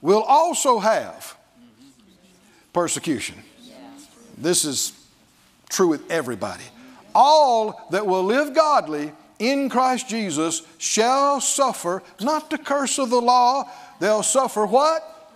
[0.00, 1.36] will also have
[2.72, 3.36] persecution.
[4.36, 4.92] This is
[5.68, 6.64] true with everybody.
[7.14, 13.20] All that will live godly in Christ Jesus shall suffer not the curse of the
[13.20, 15.32] law, they'll suffer what?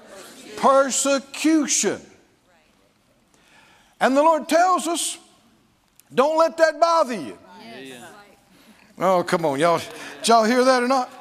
[0.57, 2.01] Persecution.
[4.01, 5.18] And the Lord tells us,
[6.12, 7.38] don't let that bother you.
[8.99, 9.79] Oh, come on, y'all.
[9.79, 11.11] Did y'all hear that or not?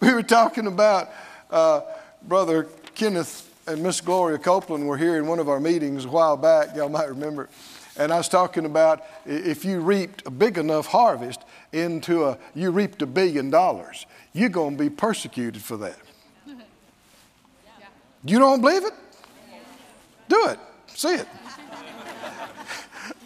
[0.00, 1.10] We were talking about
[1.48, 1.82] uh,
[2.22, 6.36] Brother Kenneth and Miss Gloria Copeland were here in one of our meetings a while
[6.36, 6.74] back.
[6.74, 7.48] Y'all might remember.
[7.96, 12.70] And I was talking about if you reaped a big enough harvest into a, you
[12.70, 15.98] reaped a billion dollars, you're going to be persecuted for that.
[18.24, 18.92] You don't believe it?
[20.28, 20.58] Do it.
[20.88, 21.26] See it.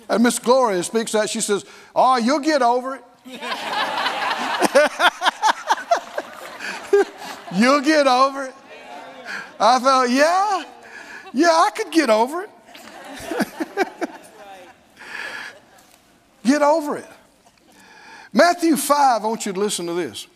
[0.08, 1.28] And Miss Gloria speaks that.
[1.28, 3.02] She says, Oh, you'll get over it.
[7.54, 8.54] you'll get over it.
[9.58, 10.64] I thought, Yeah,
[11.32, 12.50] yeah, I could get over it.
[16.44, 17.06] get over it.
[18.32, 20.26] Matthew 5, I want you to listen to this.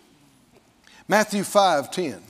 [1.06, 2.22] Matthew 5 10.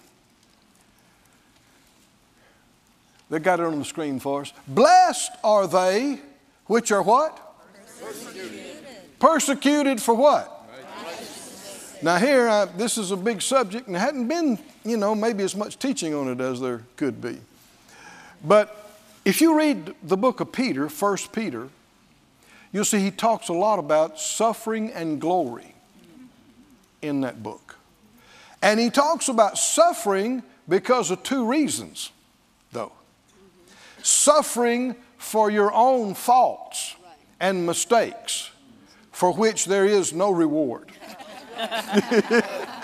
[3.30, 4.52] They got it on the screen for us.
[4.66, 6.18] Blessed are they
[6.66, 7.38] which are what?
[8.00, 9.18] Persecuted.
[9.18, 10.56] Persecuted for what?
[12.02, 15.44] Now, here, uh, this is a big subject, and there hadn't been, you know, maybe
[15.44, 17.38] as much teaching on it as there could be.
[18.44, 18.90] But
[19.24, 21.68] if you read the book of Peter, 1 Peter,
[22.72, 25.74] you'll see he talks a lot about suffering and glory
[27.02, 27.76] in that book.
[28.62, 32.10] And he talks about suffering because of two reasons,
[32.72, 32.92] though
[34.02, 36.96] suffering for your own faults
[37.38, 38.50] and mistakes,
[39.12, 40.90] for which there is no reward.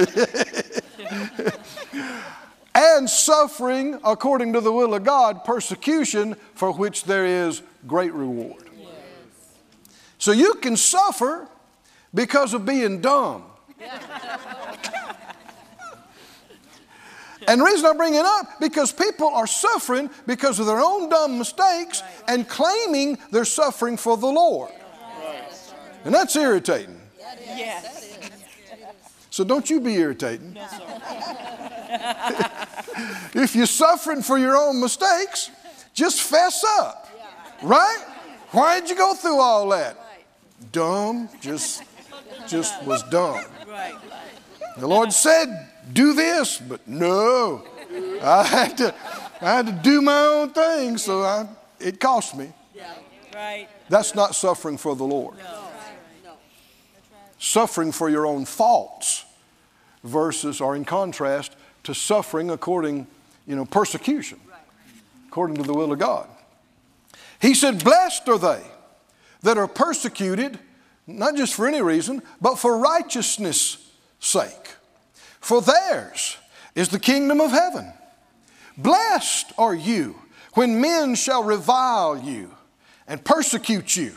[2.74, 8.64] and suffering according to the will of God, persecution for which there is great reward.
[10.18, 11.48] So you can suffer
[12.14, 13.44] because of being dumb.
[17.48, 21.08] And the reason I bring it up, because people are suffering because of their own
[21.08, 24.70] dumb mistakes and claiming they're suffering for the Lord.
[26.04, 27.00] And that's irritating.
[27.44, 27.99] Yes.
[29.30, 30.56] So don't you be irritating.
[33.34, 35.50] if you're suffering for your own mistakes,
[35.94, 37.08] just fess up.
[37.62, 38.04] Right?
[38.50, 39.96] Why did you go through all that?
[40.72, 41.84] Dumb, just
[42.48, 43.44] just was dumb.
[44.76, 47.64] The Lord said do this, but no.
[48.22, 48.94] I had to,
[49.40, 52.52] I had to do my own thing, so I, it cost me.
[52.74, 52.94] Yeah.
[53.34, 53.68] Right.
[53.88, 55.38] That's not suffering for the Lord.
[55.38, 55.44] No.
[55.44, 55.69] No.
[57.40, 59.24] Suffering for your own faults
[60.04, 63.08] versus, or in contrast, to suffering according,
[63.46, 64.38] you know, persecution,
[65.26, 66.28] according to the will of God.
[67.40, 68.62] He said, Blessed are they
[69.42, 70.60] that are persecuted,
[71.06, 74.76] not just for any reason, but for righteousness' sake
[75.40, 76.36] for theirs
[76.74, 77.92] is the kingdom of heaven.
[78.76, 80.16] Blessed are you
[80.54, 82.54] when men shall revile you
[83.08, 84.12] and persecute you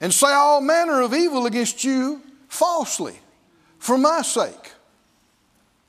[0.00, 2.20] and say all manner of evil against you
[2.52, 3.18] falsely
[3.78, 4.72] for my sake.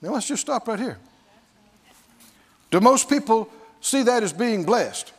[0.02, 0.98] Now let's just stop right here.
[2.72, 3.50] Do most people
[3.82, 5.14] see that as being blessed?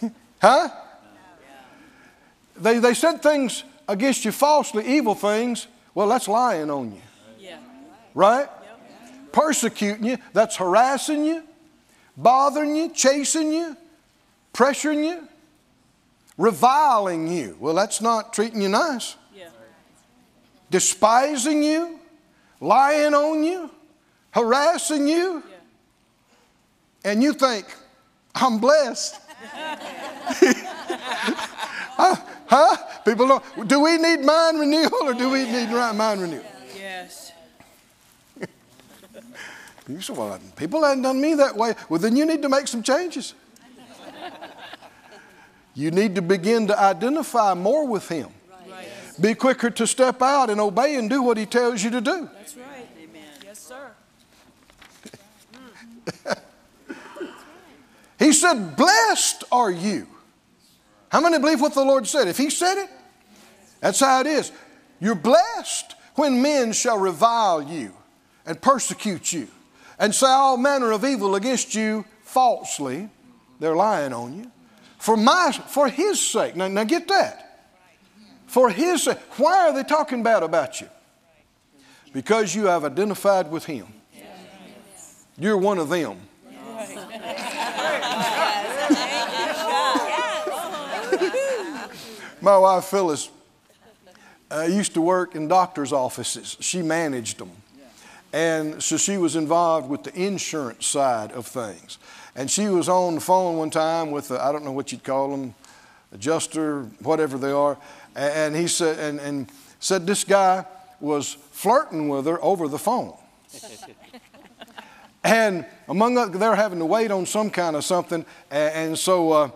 [0.40, 0.68] huh?
[2.56, 5.66] They, they said things against you falsely, evil things.
[5.94, 7.02] Well, that's lying on you
[8.18, 8.48] right?
[9.30, 11.44] Persecuting you, that's harassing you,
[12.16, 13.76] bothering you, chasing you,
[14.52, 15.28] pressuring you,
[16.36, 17.56] reviling you.
[17.60, 19.14] Well, that's not treating you nice.
[20.70, 21.98] Despising you,
[22.60, 23.70] lying on you,
[24.32, 25.42] harassing you.
[27.04, 27.66] And you think,
[28.34, 29.20] I'm blessed.
[31.96, 32.16] huh?
[32.46, 32.76] huh?
[33.04, 33.68] People don't.
[33.68, 36.44] Do we need mind renewal or do we need mind renewal?
[36.76, 37.32] Yes.
[39.88, 41.74] you say, well, people haven't done me that way.
[41.88, 43.34] Well, then you need to make some changes.
[45.74, 48.28] you need to begin to identify more with Him.
[49.18, 49.30] Right.
[49.30, 52.30] Be quicker to step out and obey and do what He tells you to do.
[52.34, 52.88] That's right.
[53.02, 53.22] Amen.
[53.44, 53.90] Yes, sir.
[58.18, 60.06] he said, Blessed are you.
[61.10, 62.28] How many believe what the Lord said?
[62.28, 62.90] If He said it,
[63.80, 64.52] that's how it is.
[65.00, 67.92] You're blessed when men shall revile you
[68.44, 69.48] and persecute you
[69.98, 73.08] and say all manner of evil against you falsely.
[73.60, 74.50] They're lying on you.
[74.98, 76.56] For, my, for his sake.
[76.56, 77.47] Now, now get that.
[78.48, 79.18] For his sake.
[79.36, 80.88] Why are they talking bad about you?
[82.12, 83.86] Because you have identified with him.
[85.38, 86.18] You're one of them.
[92.40, 93.30] My wife Phyllis
[94.50, 96.56] uh, used to work in doctor's offices.
[96.60, 97.50] She managed them.
[98.32, 101.98] And so she was involved with the insurance side of things.
[102.34, 105.30] And she was on the phone one time with, I don't know what you'd call
[105.30, 105.54] them,
[106.12, 107.78] adjuster, whatever they are.
[108.18, 110.64] And he said, and, and said this guy
[111.00, 113.14] was flirting with her over the phone.
[115.24, 118.24] and among other, they're having to wait on some kind of something.
[118.50, 119.50] And, and so uh,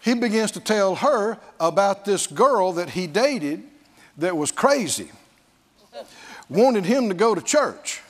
[0.00, 3.62] he begins to tell her about this girl that he dated
[4.16, 5.10] that was crazy
[6.48, 8.02] wanted him to go to church.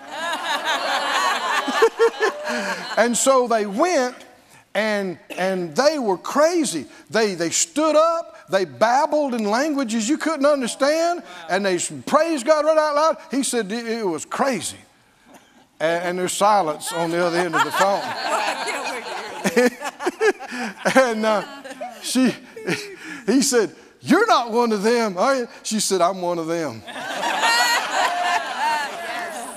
[2.96, 4.14] and so they went
[4.74, 6.86] and, and they were crazy.
[7.10, 12.64] They, they stood up, they babbled in languages you couldn't understand, and they praised God
[12.64, 13.16] right out loud.
[13.30, 14.78] He said it was crazy.
[15.80, 18.02] And, and there's silence on the other end of the phone.
[20.96, 21.44] and uh,
[22.02, 22.34] she,
[23.26, 25.48] he said, You're not one of them, are you?
[25.62, 26.82] She said, I'm one of them.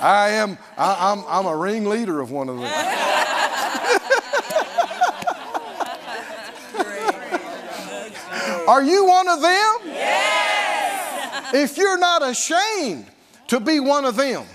[0.04, 3.11] I am, I, I'm, I'm a ringleader of one of them.
[8.72, 9.76] Are you one of them?
[9.84, 11.54] Yes.
[11.54, 13.06] If you're not ashamed
[13.48, 14.46] to be one of them,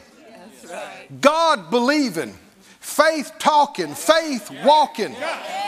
[1.21, 2.33] God believing,
[2.81, 5.15] faith talking, faith walking,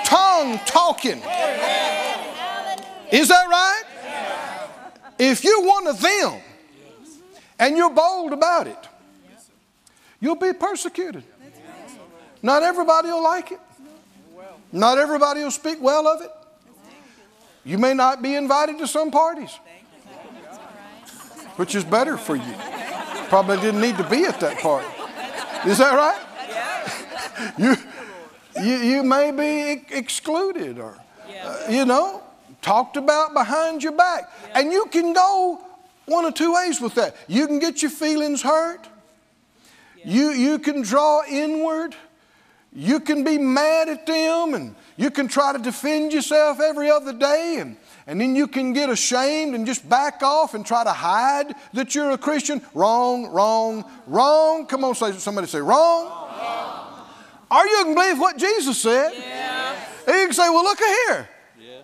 [0.06, 1.20] tongue talking.
[3.12, 3.82] Is that right?
[5.18, 6.40] If you're one of them
[7.58, 8.88] and you're bold about it,
[10.20, 11.24] you'll be persecuted.
[12.42, 13.60] Not everybody will like it.
[14.72, 16.30] Not everybody will speak well of it.
[17.64, 19.58] You may not be invited to some parties,
[21.56, 22.54] which is better for you.
[23.28, 24.88] Probably didn't need to be at that party.
[25.66, 26.24] Is that right?
[27.56, 27.76] You,
[28.60, 30.98] you, you may be excluded or,
[31.40, 32.22] uh, you know,
[32.62, 34.30] talked about behind your back.
[34.54, 35.60] And you can go
[36.06, 37.16] one of two ways with that.
[37.28, 38.88] You can get your feelings hurt.
[40.04, 41.94] You, you can draw inward.
[42.72, 47.12] You can be mad at them and you can try to defend yourself every other
[47.12, 47.76] day and,
[48.08, 51.94] and then you can get ashamed and just back off and try to hide that
[51.94, 52.60] you're a Christian.
[52.74, 54.66] Wrong, wrong, wrong.
[54.66, 56.06] Come on, say, somebody say wrong.
[56.06, 57.06] wrong.
[57.48, 59.12] Or you can believe what Jesus said.
[59.16, 59.76] Yeah.
[60.08, 61.28] And you can say, well, look at here.
[61.60, 61.80] Yeah.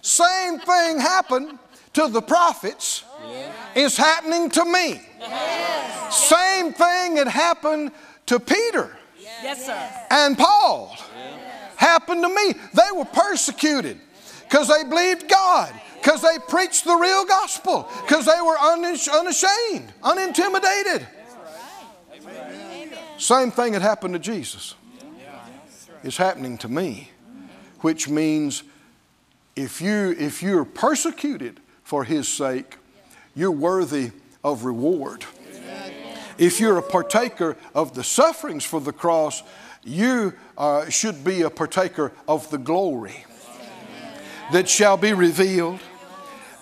[0.00, 1.58] Same thing happened
[1.94, 3.52] to the prophets yeah.
[3.74, 5.00] is happening to me.
[5.18, 6.28] Yes.
[6.28, 7.90] Same thing had happened
[8.26, 8.96] to Peter.
[9.42, 10.06] Yes, sir.
[10.10, 10.96] And Paul
[11.76, 12.54] happened to me.
[12.74, 14.00] They were persecuted
[14.42, 15.72] because they believed God,
[16.02, 21.06] because they preached the real gospel, because they were unashamed, unintimidated.
[23.18, 24.74] Same thing had happened to Jesus.
[26.02, 27.10] It's happening to me,
[27.80, 28.62] which means
[29.56, 32.76] if, you, if you're persecuted for his sake,
[33.34, 34.12] you're worthy
[34.44, 35.24] of reward.
[36.38, 39.42] If you're a partaker of the sufferings for the cross,
[39.86, 43.24] you uh, should be a partaker of the glory
[44.52, 45.80] that shall be revealed.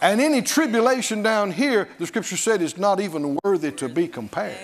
[0.01, 4.59] And any tribulation down here, the scripture said, is not even worthy to be compared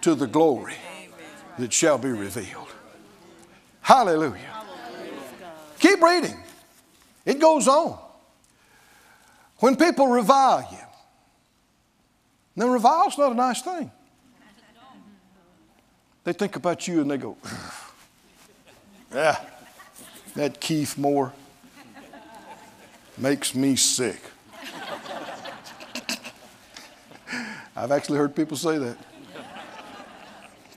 [0.00, 0.74] to the glory
[1.58, 2.68] that shall be revealed.
[3.82, 4.38] Hallelujah.
[5.78, 6.38] Keep reading.
[7.26, 7.98] It goes on.
[9.58, 10.78] When people revile you,
[12.56, 13.90] now revile's not a nice thing.
[16.24, 17.36] They think about you and they go,
[19.14, 19.40] yeah,
[20.34, 21.32] that Keith Moore
[23.18, 24.20] makes me sick.
[27.76, 28.96] I've actually heard people say that.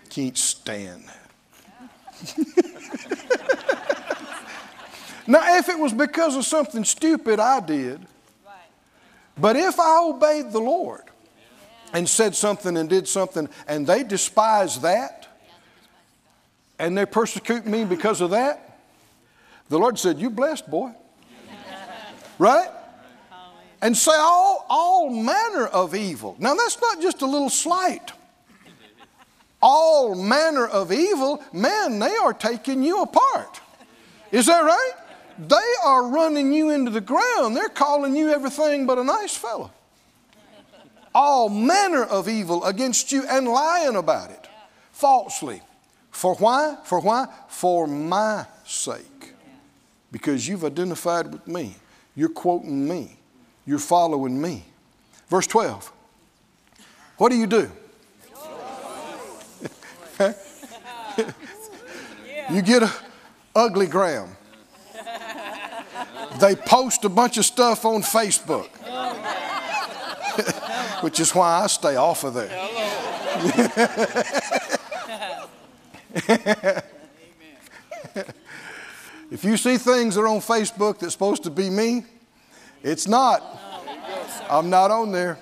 [0.09, 1.03] Can't stand
[5.27, 8.01] now, if it was because of something stupid I did,
[9.37, 11.03] but if I obeyed the Lord
[11.93, 15.24] and said something and did something and they despise that,
[16.79, 18.79] and they persecute me because of that,
[19.69, 20.91] the Lord said, You blessed, boy.
[22.37, 22.69] right?
[23.81, 26.35] And say all, all manner of evil.
[26.39, 28.11] Now, that's not just a little slight.
[29.61, 33.61] All manner of evil, man, they are taking you apart.
[34.31, 34.91] Is that right?
[35.37, 37.55] They are running you into the ground.
[37.55, 39.71] They're calling you everything but a nice fellow.
[41.13, 44.47] All manner of evil against you and lying about it
[44.91, 45.61] falsely
[46.15, 46.77] for why?
[46.85, 47.27] For why?
[47.49, 49.33] For my sake.
[50.13, 51.75] Because you've identified with me.
[52.15, 53.17] You're quoting me.
[53.65, 54.63] You're following me.
[55.27, 55.91] Verse 12.
[57.17, 57.69] What do you do?
[62.49, 62.91] you get a
[63.53, 64.37] ugly gram.
[66.39, 68.69] They post a bunch of stuff on Facebook,
[71.03, 72.47] which is why I stay off of there.
[79.29, 82.05] if you see things that are on Facebook that's supposed to be me,
[82.81, 83.43] it's not.
[84.49, 85.37] I'm not on there.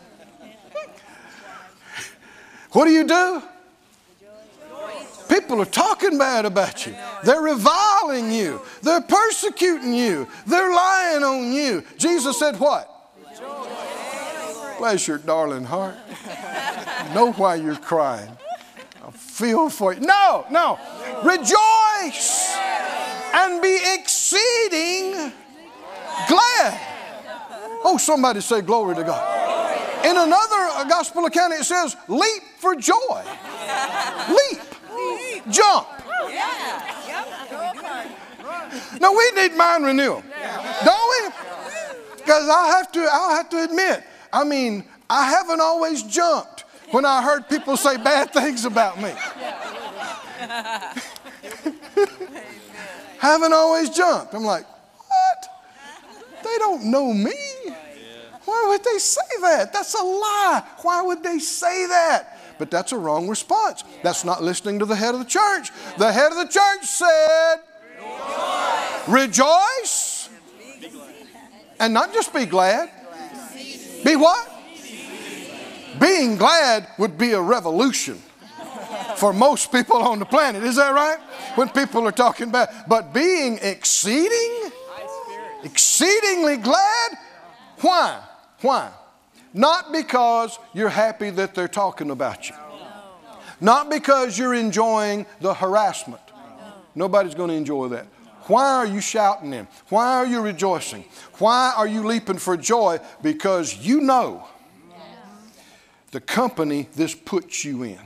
[2.72, 3.44] What do you do?
[5.30, 6.96] People are talking bad about you.
[7.24, 8.60] They're reviling you.
[8.82, 10.28] They're persecuting you.
[10.48, 11.84] They're lying on you.
[11.98, 12.90] Jesus said, What?
[14.80, 15.96] Bless your darling heart.
[17.14, 18.36] know why you're crying
[19.14, 20.02] feel for you.
[20.02, 20.80] No, no.
[21.24, 22.56] Rejoice.
[23.34, 25.32] and be exceeding
[26.28, 26.80] glad.
[27.84, 30.06] Oh, somebody say glory to God.
[30.06, 33.24] In another uh, gospel account, it says, leap for joy.
[34.30, 34.62] Leap.
[35.50, 35.88] Jump.
[39.00, 40.24] No, we need mind renewal,
[40.86, 41.34] don't we?
[42.18, 46.53] Because I have to, I have to admit, I mean, I haven't always jumped
[46.94, 49.14] when I heard people say bad things about me.
[53.24, 54.34] haven't always jumped.
[54.34, 56.44] I'm like, what?
[56.44, 57.34] They don't know me.
[58.46, 59.72] Why would they say that?
[59.72, 60.64] That's a lie.
[60.82, 62.40] Why would they say that?
[62.60, 63.84] But that's a wrong response.
[64.04, 65.72] That's not listening to the head of the church.
[65.98, 67.56] The head of the church said,
[69.08, 70.30] Rejoice.
[71.80, 72.90] And not just be glad.
[74.04, 74.53] Be what?
[76.04, 78.22] Being glad would be a revolution
[79.16, 80.62] for most people on the planet.
[80.62, 81.18] Is that right?
[81.56, 84.70] When people are talking about, but being exceeding,
[85.64, 87.12] exceedingly glad,
[87.80, 88.22] why?
[88.60, 88.92] Why?
[89.54, 92.56] Not because you're happy that they're talking about you.
[93.62, 96.22] Not because you're enjoying the harassment.
[96.96, 98.08] Nobody's going to enjoy that.
[98.48, 99.70] Why are you shouting then?
[99.88, 101.06] Why are you rejoicing?
[101.38, 103.00] Why are you leaping for joy?
[103.22, 104.46] Because you know
[106.14, 108.00] the company this puts you in.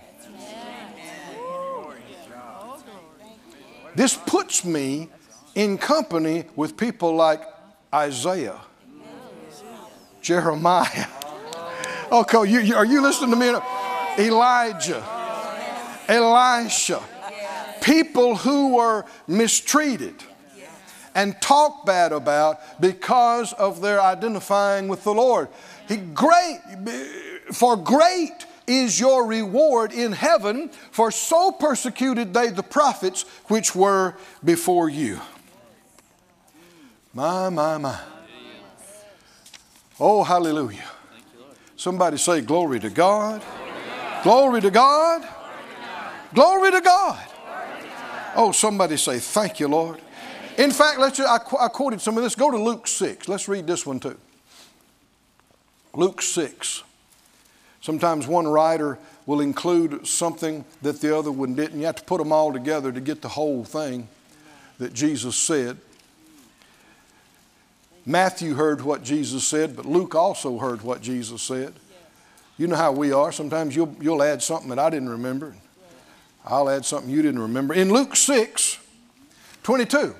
[3.95, 5.09] This puts me
[5.55, 7.41] in company with people like
[7.93, 8.61] Isaiah,
[10.21, 11.07] Jeremiah.
[12.09, 13.53] Okay, you, you, are you listening to me?
[14.17, 15.03] Elijah,
[16.07, 17.03] Elisha,
[17.81, 20.15] people who were mistreated
[21.13, 25.49] and talked bad about because of their identifying with the Lord.
[25.89, 26.59] He, great,
[27.51, 34.15] for great is your reward in heaven, for so persecuted they the prophets which were
[34.43, 35.19] before you.
[37.13, 37.99] My, my, my.
[39.99, 40.83] Oh, hallelujah.
[41.75, 43.41] Somebody say, Glory to God.
[44.23, 45.27] Glory to God.
[46.33, 47.19] Glory to God.
[48.35, 49.99] Oh, somebody say, Thank you, Lord.
[50.57, 52.35] In fact, let's, I, I quoted some of this.
[52.35, 53.27] Go to Luke 6.
[53.27, 54.17] Let's read this one too.
[55.93, 56.83] Luke 6.
[57.81, 61.79] Sometimes one writer will include something that the other one didn't.
[61.79, 64.07] You have to put them all together to get the whole thing
[64.79, 65.77] that Jesus said.
[68.05, 71.73] Matthew heard what Jesus said, but Luke also heard what Jesus said.
[72.57, 73.31] You know how we are.
[73.31, 75.55] Sometimes you'll, you'll add something that I didn't remember.
[76.45, 77.73] I'll add something you didn't remember.
[77.73, 78.79] In Luke 6,
[79.63, 80.15] 22,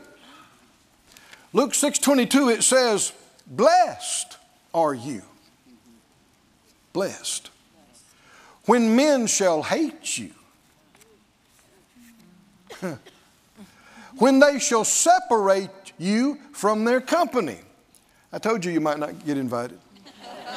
[1.54, 3.14] Luke 6, 22, it says,
[3.48, 4.38] Blessed
[4.74, 5.24] are you.
[6.98, 7.52] Blessed
[8.66, 10.32] when men shall hate you,
[14.18, 17.60] when they shall separate you from their company.
[18.34, 19.78] I told you you might not get invited.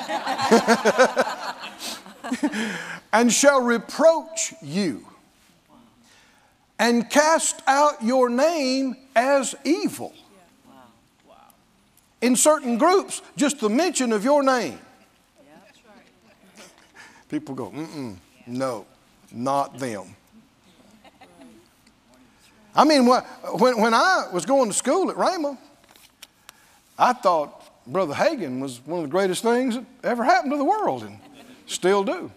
[3.12, 5.06] and shall reproach you
[6.78, 10.14] and cast out your name as evil.
[12.22, 14.78] In certain groups, just the mention of your name
[17.30, 18.16] People go, mm mm,
[18.46, 18.84] no,
[19.32, 20.16] not them.
[22.74, 25.56] I mean, when, when I was going to school at Rhema,
[26.98, 30.64] I thought Brother Hagin was one of the greatest things that ever happened to the
[30.64, 31.18] world, and
[31.66, 32.30] still do.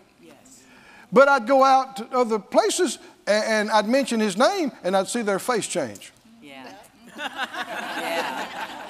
[1.12, 5.08] But I'd go out to other places and, and I'd mention his name and I'd
[5.08, 6.12] see their face change.
[6.42, 6.74] Yeah.
[7.16, 8.83] yeah.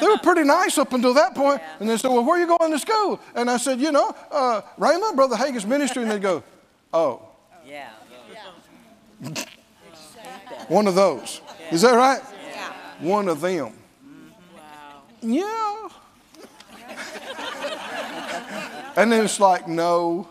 [0.00, 1.60] They were pretty nice up until that point.
[1.80, 3.20] And they said, Well, where are you going to school?
[3.34, 6.02] And I said, You know, uh, Rhema, Brother Hagin's ministry.
[6.02, 6.42] And they'd go,
[6.92, 7.22] Oh.
[7.66, 7.90] Yeah.
[10.68, 11.40] One of those.
[11.70, 12.22] Is that right?
[12.50, 12.72] Yeah.
[13.00, 13.72] One of them.
[14.54, 15.02] Wow.
[15.22, 15.88] Yeah.
[18.96, 20.28] and then it's like, No,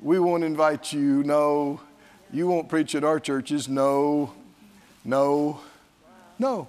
[0.00, 1.22] we won't invite you.
[1.24, 1.80] No,
[2.32, 3.68] you won't preach at our churches.
[3.68, 4.32] No,
[5.04, 5.60] no,
[6.38, 6.68] no.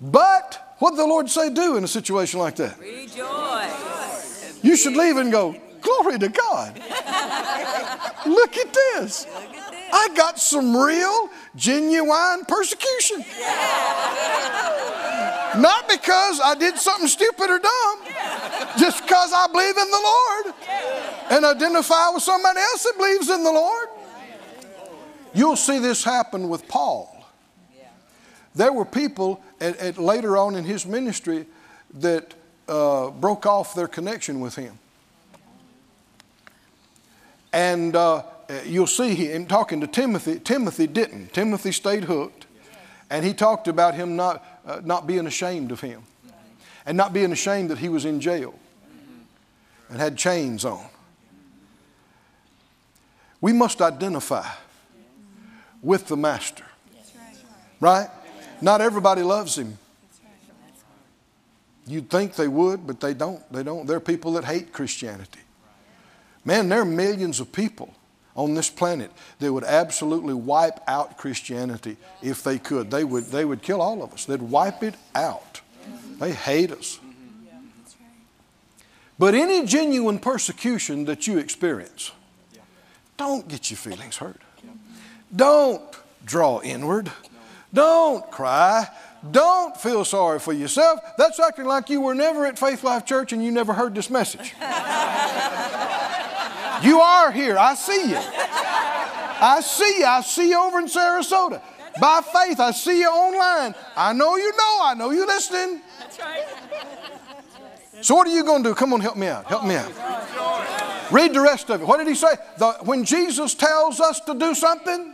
[0.00, 2.78] But what did the Lord say do in a situation like that?
[2.78, 4.60] Rejoice.
[4.62, 6.76] You should leave and go, Glory to God.
[8.26, 9.26] Look at this.
[9.92, 13.18] I got some real, genuine persecution.
[15.60, 17.98] Not because I did something stupid or dumb,
[18.78, 20.54] just because I believe in the Lord
[21.30, 23.88] and identify with somebody else that believes in the Lord.
[25.34, 27.13] You'll see this happen with Paul.
[28.54, 31.46] There were people at, at later on in his ministry
[31.94, 32.34] that
[32.68, 34.78] uh, broke off their connection with him.
[37.52, 38.22] And uh,
[38.64, 40.38] you'll see him talking to Timothy.
[40.38, 41.32] Timothy didn't.
[41.32, 42.46] Timothy stayed hooked.
[43.10, 46.02] And he talked about him not, uh, not being ashamed of him
[46.86, 48.54] and not being ashamed that he was in jail
[49.88, 50.84] and had chains on.
[53.40, 54.48] We must identify
[55.82, 56.64] with the Master.
[57.80, 58.08] Right?
[58.60, 59.78] Not everybody loves him.
[61.86, 63.40] You'd think they would, but they don't.
[63.52, 63.86] They don't.
[63.86, 65.40] There are people that hate Christianity.
[66.44, 67.94] Man, there are millions of people
[68.36, 72.90] on this planet that would absolutely wipe out Christianity if they could.
[72.90, 75.60] They would, they would kill all of us, they'd wipe it out.
[76.18, 77.00] They hate us.
[79.18, 82.10] But any genuine persecution that you experience,
[83.16, 84.40] don't get your feelings hurt.
[85.34, 85.82] Don't
[86.24, 87.12] draw inward.
[87.74, 88.88] Don't cry.
[89.30, 91.00] Don't feel sorry for yourself.
[91.18, 94.08] That's acting like you were never at Faith Life Church and you never heard this
[94.10, 94.54] message.
[96.82, 97.58] you are here.
[97.58, 98.16] I see you.
[98.16, 100.04] I see you.
[100.04, 101.60] I see you over in Sarasota.
[102.00, 103.74] By faith, I see you online.
[103.96, 104.80] I know you know.
[104.82, 105.80] I know you're listening.
[105.98, 106.44] That's right.
[108.00, 108.74] So what are you going to do?
[108.74, 109.46] Come on, help me out.
[109.46, 109.90] Help me out.
[111.10, 111.86] Read the rest of it.
[111.86, 112.34] What did he say?
[112.58, 115.13] The, when Jesus tells us to do something,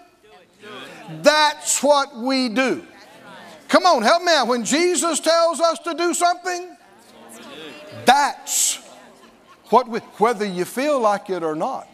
[1.22, 2.86] that's what we do.
[3.68, 4.48] Come on, help me out.
[4.48, 6.76] When Jesus tells us to do something,
[8.04, 8.76] that's
[9.70, 11.88] what we, whether you feel like it or not.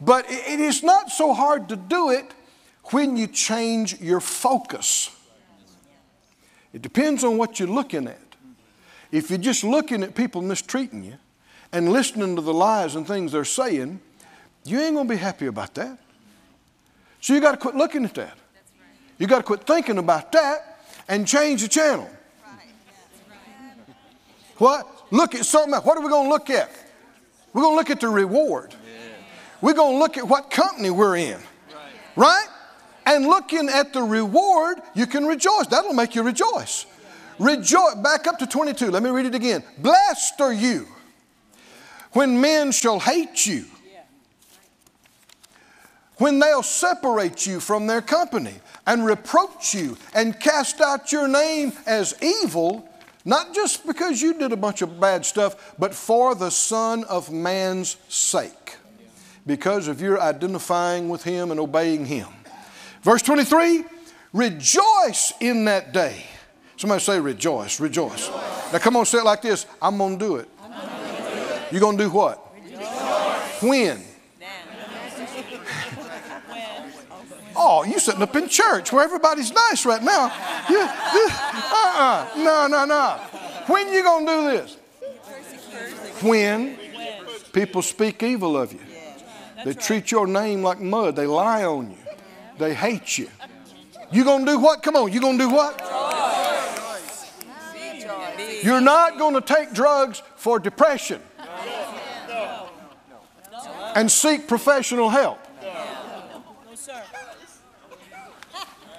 [0.00, 2.32] But it is not so hard to do it
[2.84, 5.14] when you change your focus.
[6.72, 8.18] It depends on what you're looking at.
[9.12, 11.18] If you're just looking at people mistreating you
[11.72, 14.00] and listening to the lies and things they're saying,
[14.64, 15.98] you ain't going to be happy about that.
[17.20, 18.36] So you got to quit looking at that.
[19.18, 22.08] You got to quit thinking about that and change the channel.
[24.56, 24.86] What?
[25.10, 25.84] Look at something else.
[25.84, 26.70] What are we going to look at?
[27.52, 28.74] We're going to look at the reward.
[29.60, 31.38] We're going to look at what company we're in.
[32.16, 32.46] Right?
[33.06, 35.66] And looking at the reward, you can rejoice.
[35.66, 36.86] That'll make you rejoice.
[37.38, 37.94] Rejoice.
[37.96, 38.90] Back up to 22.
[38.90, 39.64] Let me read it again.
[39.78, 40.86] Blessed are you
[42.12, 43.64] when men shall hate you,
[46.20, 48.54] when they'll separate you from their company
[48.86, 52.86] and reproach you and cast out your name as evil,
[53.24, 57.32] not just because you did a bunch of bad stuff, but for the Son of
[57.32, 58.76] Man's sake,
[59.46, 62.28] because of your identifying with Him and obeying Him.
[63.02, 63.84] Verse 23
[64.34, 66.24] Rejoice in that day.
[66.76, 68.28] Somebody say, Rejoice, rejoice.
[68.28, 68.72] rejoice.
[68.72, 70.48] Now come on, say it like this I'm going to do it.
[71.70, 72.54] You're going to do what?
[72.62, 73.62] Rejoice.
[73.62, 74.09] When?
[77.56, 80.26] Oh, you sitting up in church where everybody's nice right now.
[80.68, 82.28] You, uh-uh.
[82.38, 83.20] No, no, no.
[83.66, 84.76] When you going to do this?
[86.22, 86.78] When
[87.52, 88.80] people speak evil of you.
[89.64, 91.16] They treat your name like mud.
[91.16, 91.98] They lie on you.
[92.58, 93.28] They hate you.
[94.10, 94.82] You going to do what?
[94.82, 95.12] Come on.
[95.12, 95.78] You going to do what?
[98.62, 101.20] You're not going to take drugs for depression
[103.94, 105.38] and seek professional help.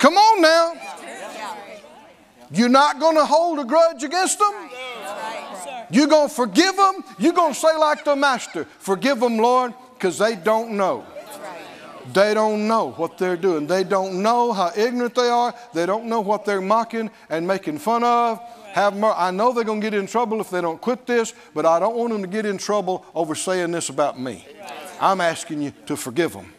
[0.01, 0.73] Come on now.
[2.51, 4.69] You're not going to hold a grudge against them.
[5.91, 7.03] You're going to forgive them.
[7.19, 11.05] You're going to say, like the Master, Forgive them, Lord, because they don't know.
[12.13, 13.67] They don't know what they're doing.
[13.67, 15.53] They don't know how ignorant they are.
[15.71, 18.41] They don't know what they're mocking and making fun of.
[18.73, 21.35] Have mer- I know they're going to get in trouble if they don't quit this,
[21.53, 24.47] but I don't want them to get in trouble over saying this about me.
[24.99, 26.51] I'm asking you to forgive them.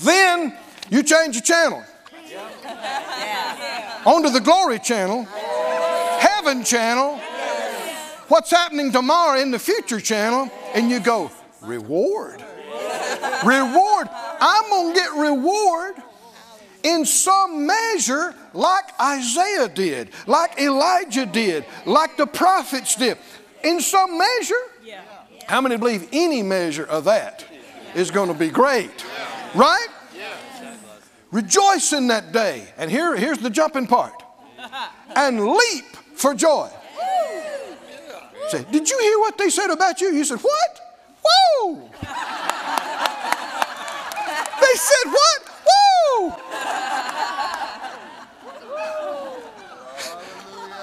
[0.00, 0.56] Then
[0.90, 1.82] you change the channel.
[4.06, 7.18] Onto the glory channel, heaven channel,
[8.28, 11.30] what's happening tomorrow in the future channel, and you go,
[11.60, 12.42] reward.
[13.44, 14.08] Reward.
[14.40, 15.94] I'm going to get reward
[16.82, 23.18] in some measure like Isaiah did, like Elijah did, like the prophets did.
[23.62, 24.54] In some measure.
[25.46, 27.44] How many believe any measure of that
[27.94, 29.04] is going to be great?
[29.54, 29.88] Right?
[31.32, 32.68] Rejoice in that day.
[32.76, 34.22] And here, here's the jumping part.
[35.16, 36.70] And leap for joy.
[38.48, 40.12] Say, did you hear what they said about you?
[40.12, 40.80] You said, what?
[41.24, 41.88] Whoa!
[44.60, 45.42] they said, what?
[45.66, 46.34] Whoa!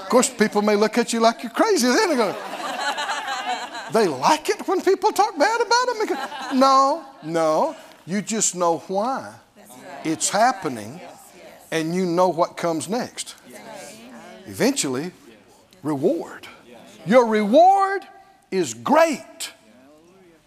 [0.01, 1.87] Of course, people may look at you like you're crazy.
[1.87, 2.35] Then they go,
[3.93, 6.59] they like it when people talk bad about them?
[6.59, 7.75] No, no.
[8.07, 9.38] You just know why
[10.03, 10.99] it's happening,
[11.71, 13.35] and you know what comes next.
[14.45, 15.11] Eventually,
[15.83, 16.47] reward.
[17.05, 18.03] Your reward
[18.51, 19.53] is great.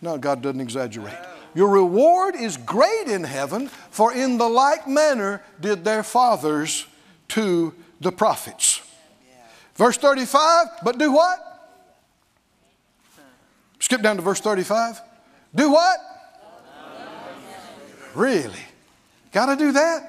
[0.01, 1.15] No, God doesn't exaggerate.
[1.55, 6.87] Your reward is great in heaven, for in the like manner did their fathers
[7.29, 8.81] to the prophets.
[9.75, 11.39] Verse 35, but do what?
[13.79, 15.01] Skip down to verse 35.
[15.55, 15.99] Do what?
[18.15, 18.61] Really?
[19.33, 20.09] Got to do that?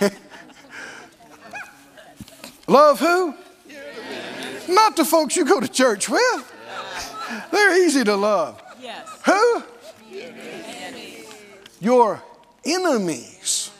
[2.68, 3.34] Love who?
[4.68, 6.54] Not the folks you go to church with.
[7.50, 8.62] They're easy to love.
[8.80, 9.08] Yes.
[9.24, 9.62] Who?
[11.80, 12.22] Your
[12.64, 13.70] enemies.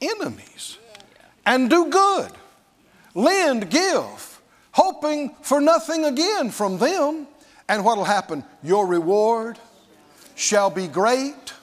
[0.00, 0.78] Enemies.
[1.44, 2.30] And do good.
[3.14, 4.40] Lend, give,
[4.72, 7.26] hoping for nothing again from them.
[7.68, 8.44] And what will happen?
[8.62, 9.58] Your reward
[10.36, 11.54] shall be great.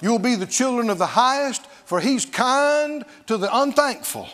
[0.00, 4.28] You'll be the children of the highest, for he's kind to the unthankful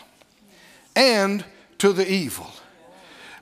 [0.97, 1.45] and
[1.79, 2.51] to the evil.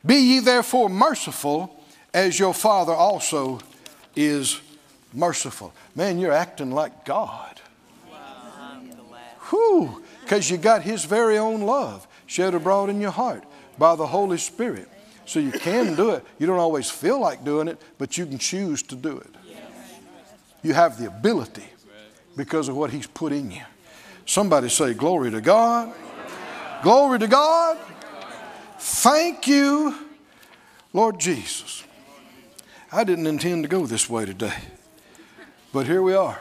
[0.04, 1.74] Be ye therefore merciful
[2.14, 3.60] as your Father also
[4.16, 4.60] is
[5.12, 5.72] merciful.
[5.94, 7.60] Man, you're acting like God.
[9.50, 13.44] Whew, because you got His very own love shed abroad in your heart
[13.78, 14.88] by the Holy Spirit.
[15.24, 16.24] So you can do it.
[16.38, 19.34] You don't always feel like doing it, but you can choose to do it.
[20.62, 21.64] You have the ability
[22.38, 23.62] because of what He's put in you.
[24.24, 25.92] Somebody say, Glory to God.
[26.82, 27.76] Glory to God.
[28.78, 29.94] Thank you,
[30.92, 31.84] Lord Jesus.
[32.90, 34.56] I didn't intend to go this way today,
[35.74, 36.38] but here we are.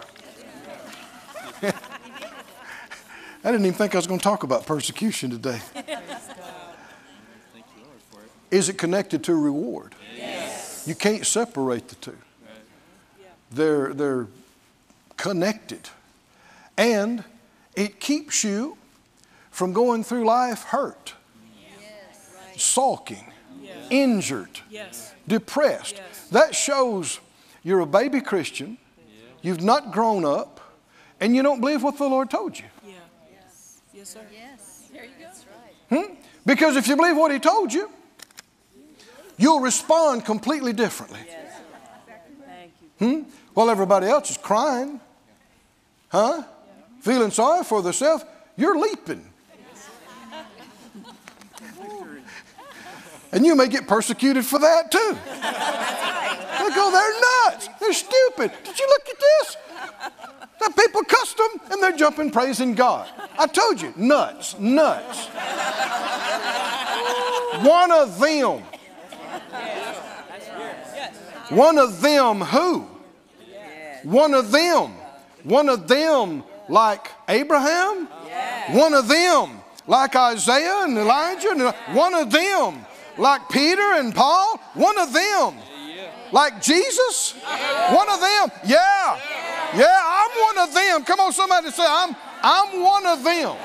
[1.64, 1.74] I
[3.52, 5.60] didn't even think I was going to talk about persecution today.
[8.52, 9.96] Is it connected to reward?
[10.16, 10.86] Yes.
[10.88, 12.18] You can't separate the two.
[13.52, 14.28] They're, they're
[15.18, 15.90] connected.
[16.78, 17.24] And
[17.76, 18.78] it keeps you
[19.52, 21.14] from going through life hurt,
[22.56, 23.32] sulking,
[23.90, 25.14] injured, Yes.
[25.28, 25.96] depressed.
[25.96, 26.28] Yes.
[26.32, 27.20] That shows
[27.64, 28.78] you're a baby Christian,
[29.42, 30.60] you've not grown up,
[31.20, 32.66] and you don't believe what the Lord told you.
[32.86, 32.94] Yeah.
[33.32, 33.78] Yes.
[33.94, 34.22] Yes, sir.
[34.32, 34.84] Yes.
[34.92, 35.28] There you go.
[35.90, 36.14] Hmm?
[36.46, 37.90] Because if you believe what He told you,
[39.38, 41.22] you'll respond completely differently.
[42.46, 43.24] Thank you.
[43.24, 43.30] Hmm?
[43.54, 45.00] While everybody else is crying,
[46.10, 46.44] huh?
[47.02, 48.24] Feeling sorry for themselves,
[48.56, 49.24] you're leaping.
[53.32, 55.18] And you may get persecuted for that too.
[56.58, 57.20] They go, they're
[57.52, 57.70] nuts.
[57.80, 58.52] They're stupid.
[58.64, 59.58] Did you look at this?
[60.60, 63.08] The people cussed them and they're jumping praising God.
[63.38, 65.28] I told you, nuts, nuts.
[67.64, 68.64] One of them.
[71.50, 72.88] One of them who?
[74.04, 74.97] One of them.
[75.48, 78.08] One of them like Abraham.
[78.72, 81.52] One of them like Isaiah and Elijah.
[81.52, 82.86] And one of them
[83.18, 84.58] like Peter and Paul.
[84.74, 85.56] One of them
[86.34, 87.34] like Jesus.
[87.92, 88.52] One of them.
[88.66, 89.20] Yeah.
[89.76, 91.04] Yeah, I'm one of them.
[91.04, 93.56] Come on, somebody say, I'm, I'm one of them.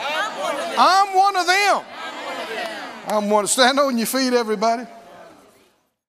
[0.79, 1.85] I'm one of them.
[3.09, 3.47] I'm one.
[3.47, 4.85] Stand on your feet, everybody.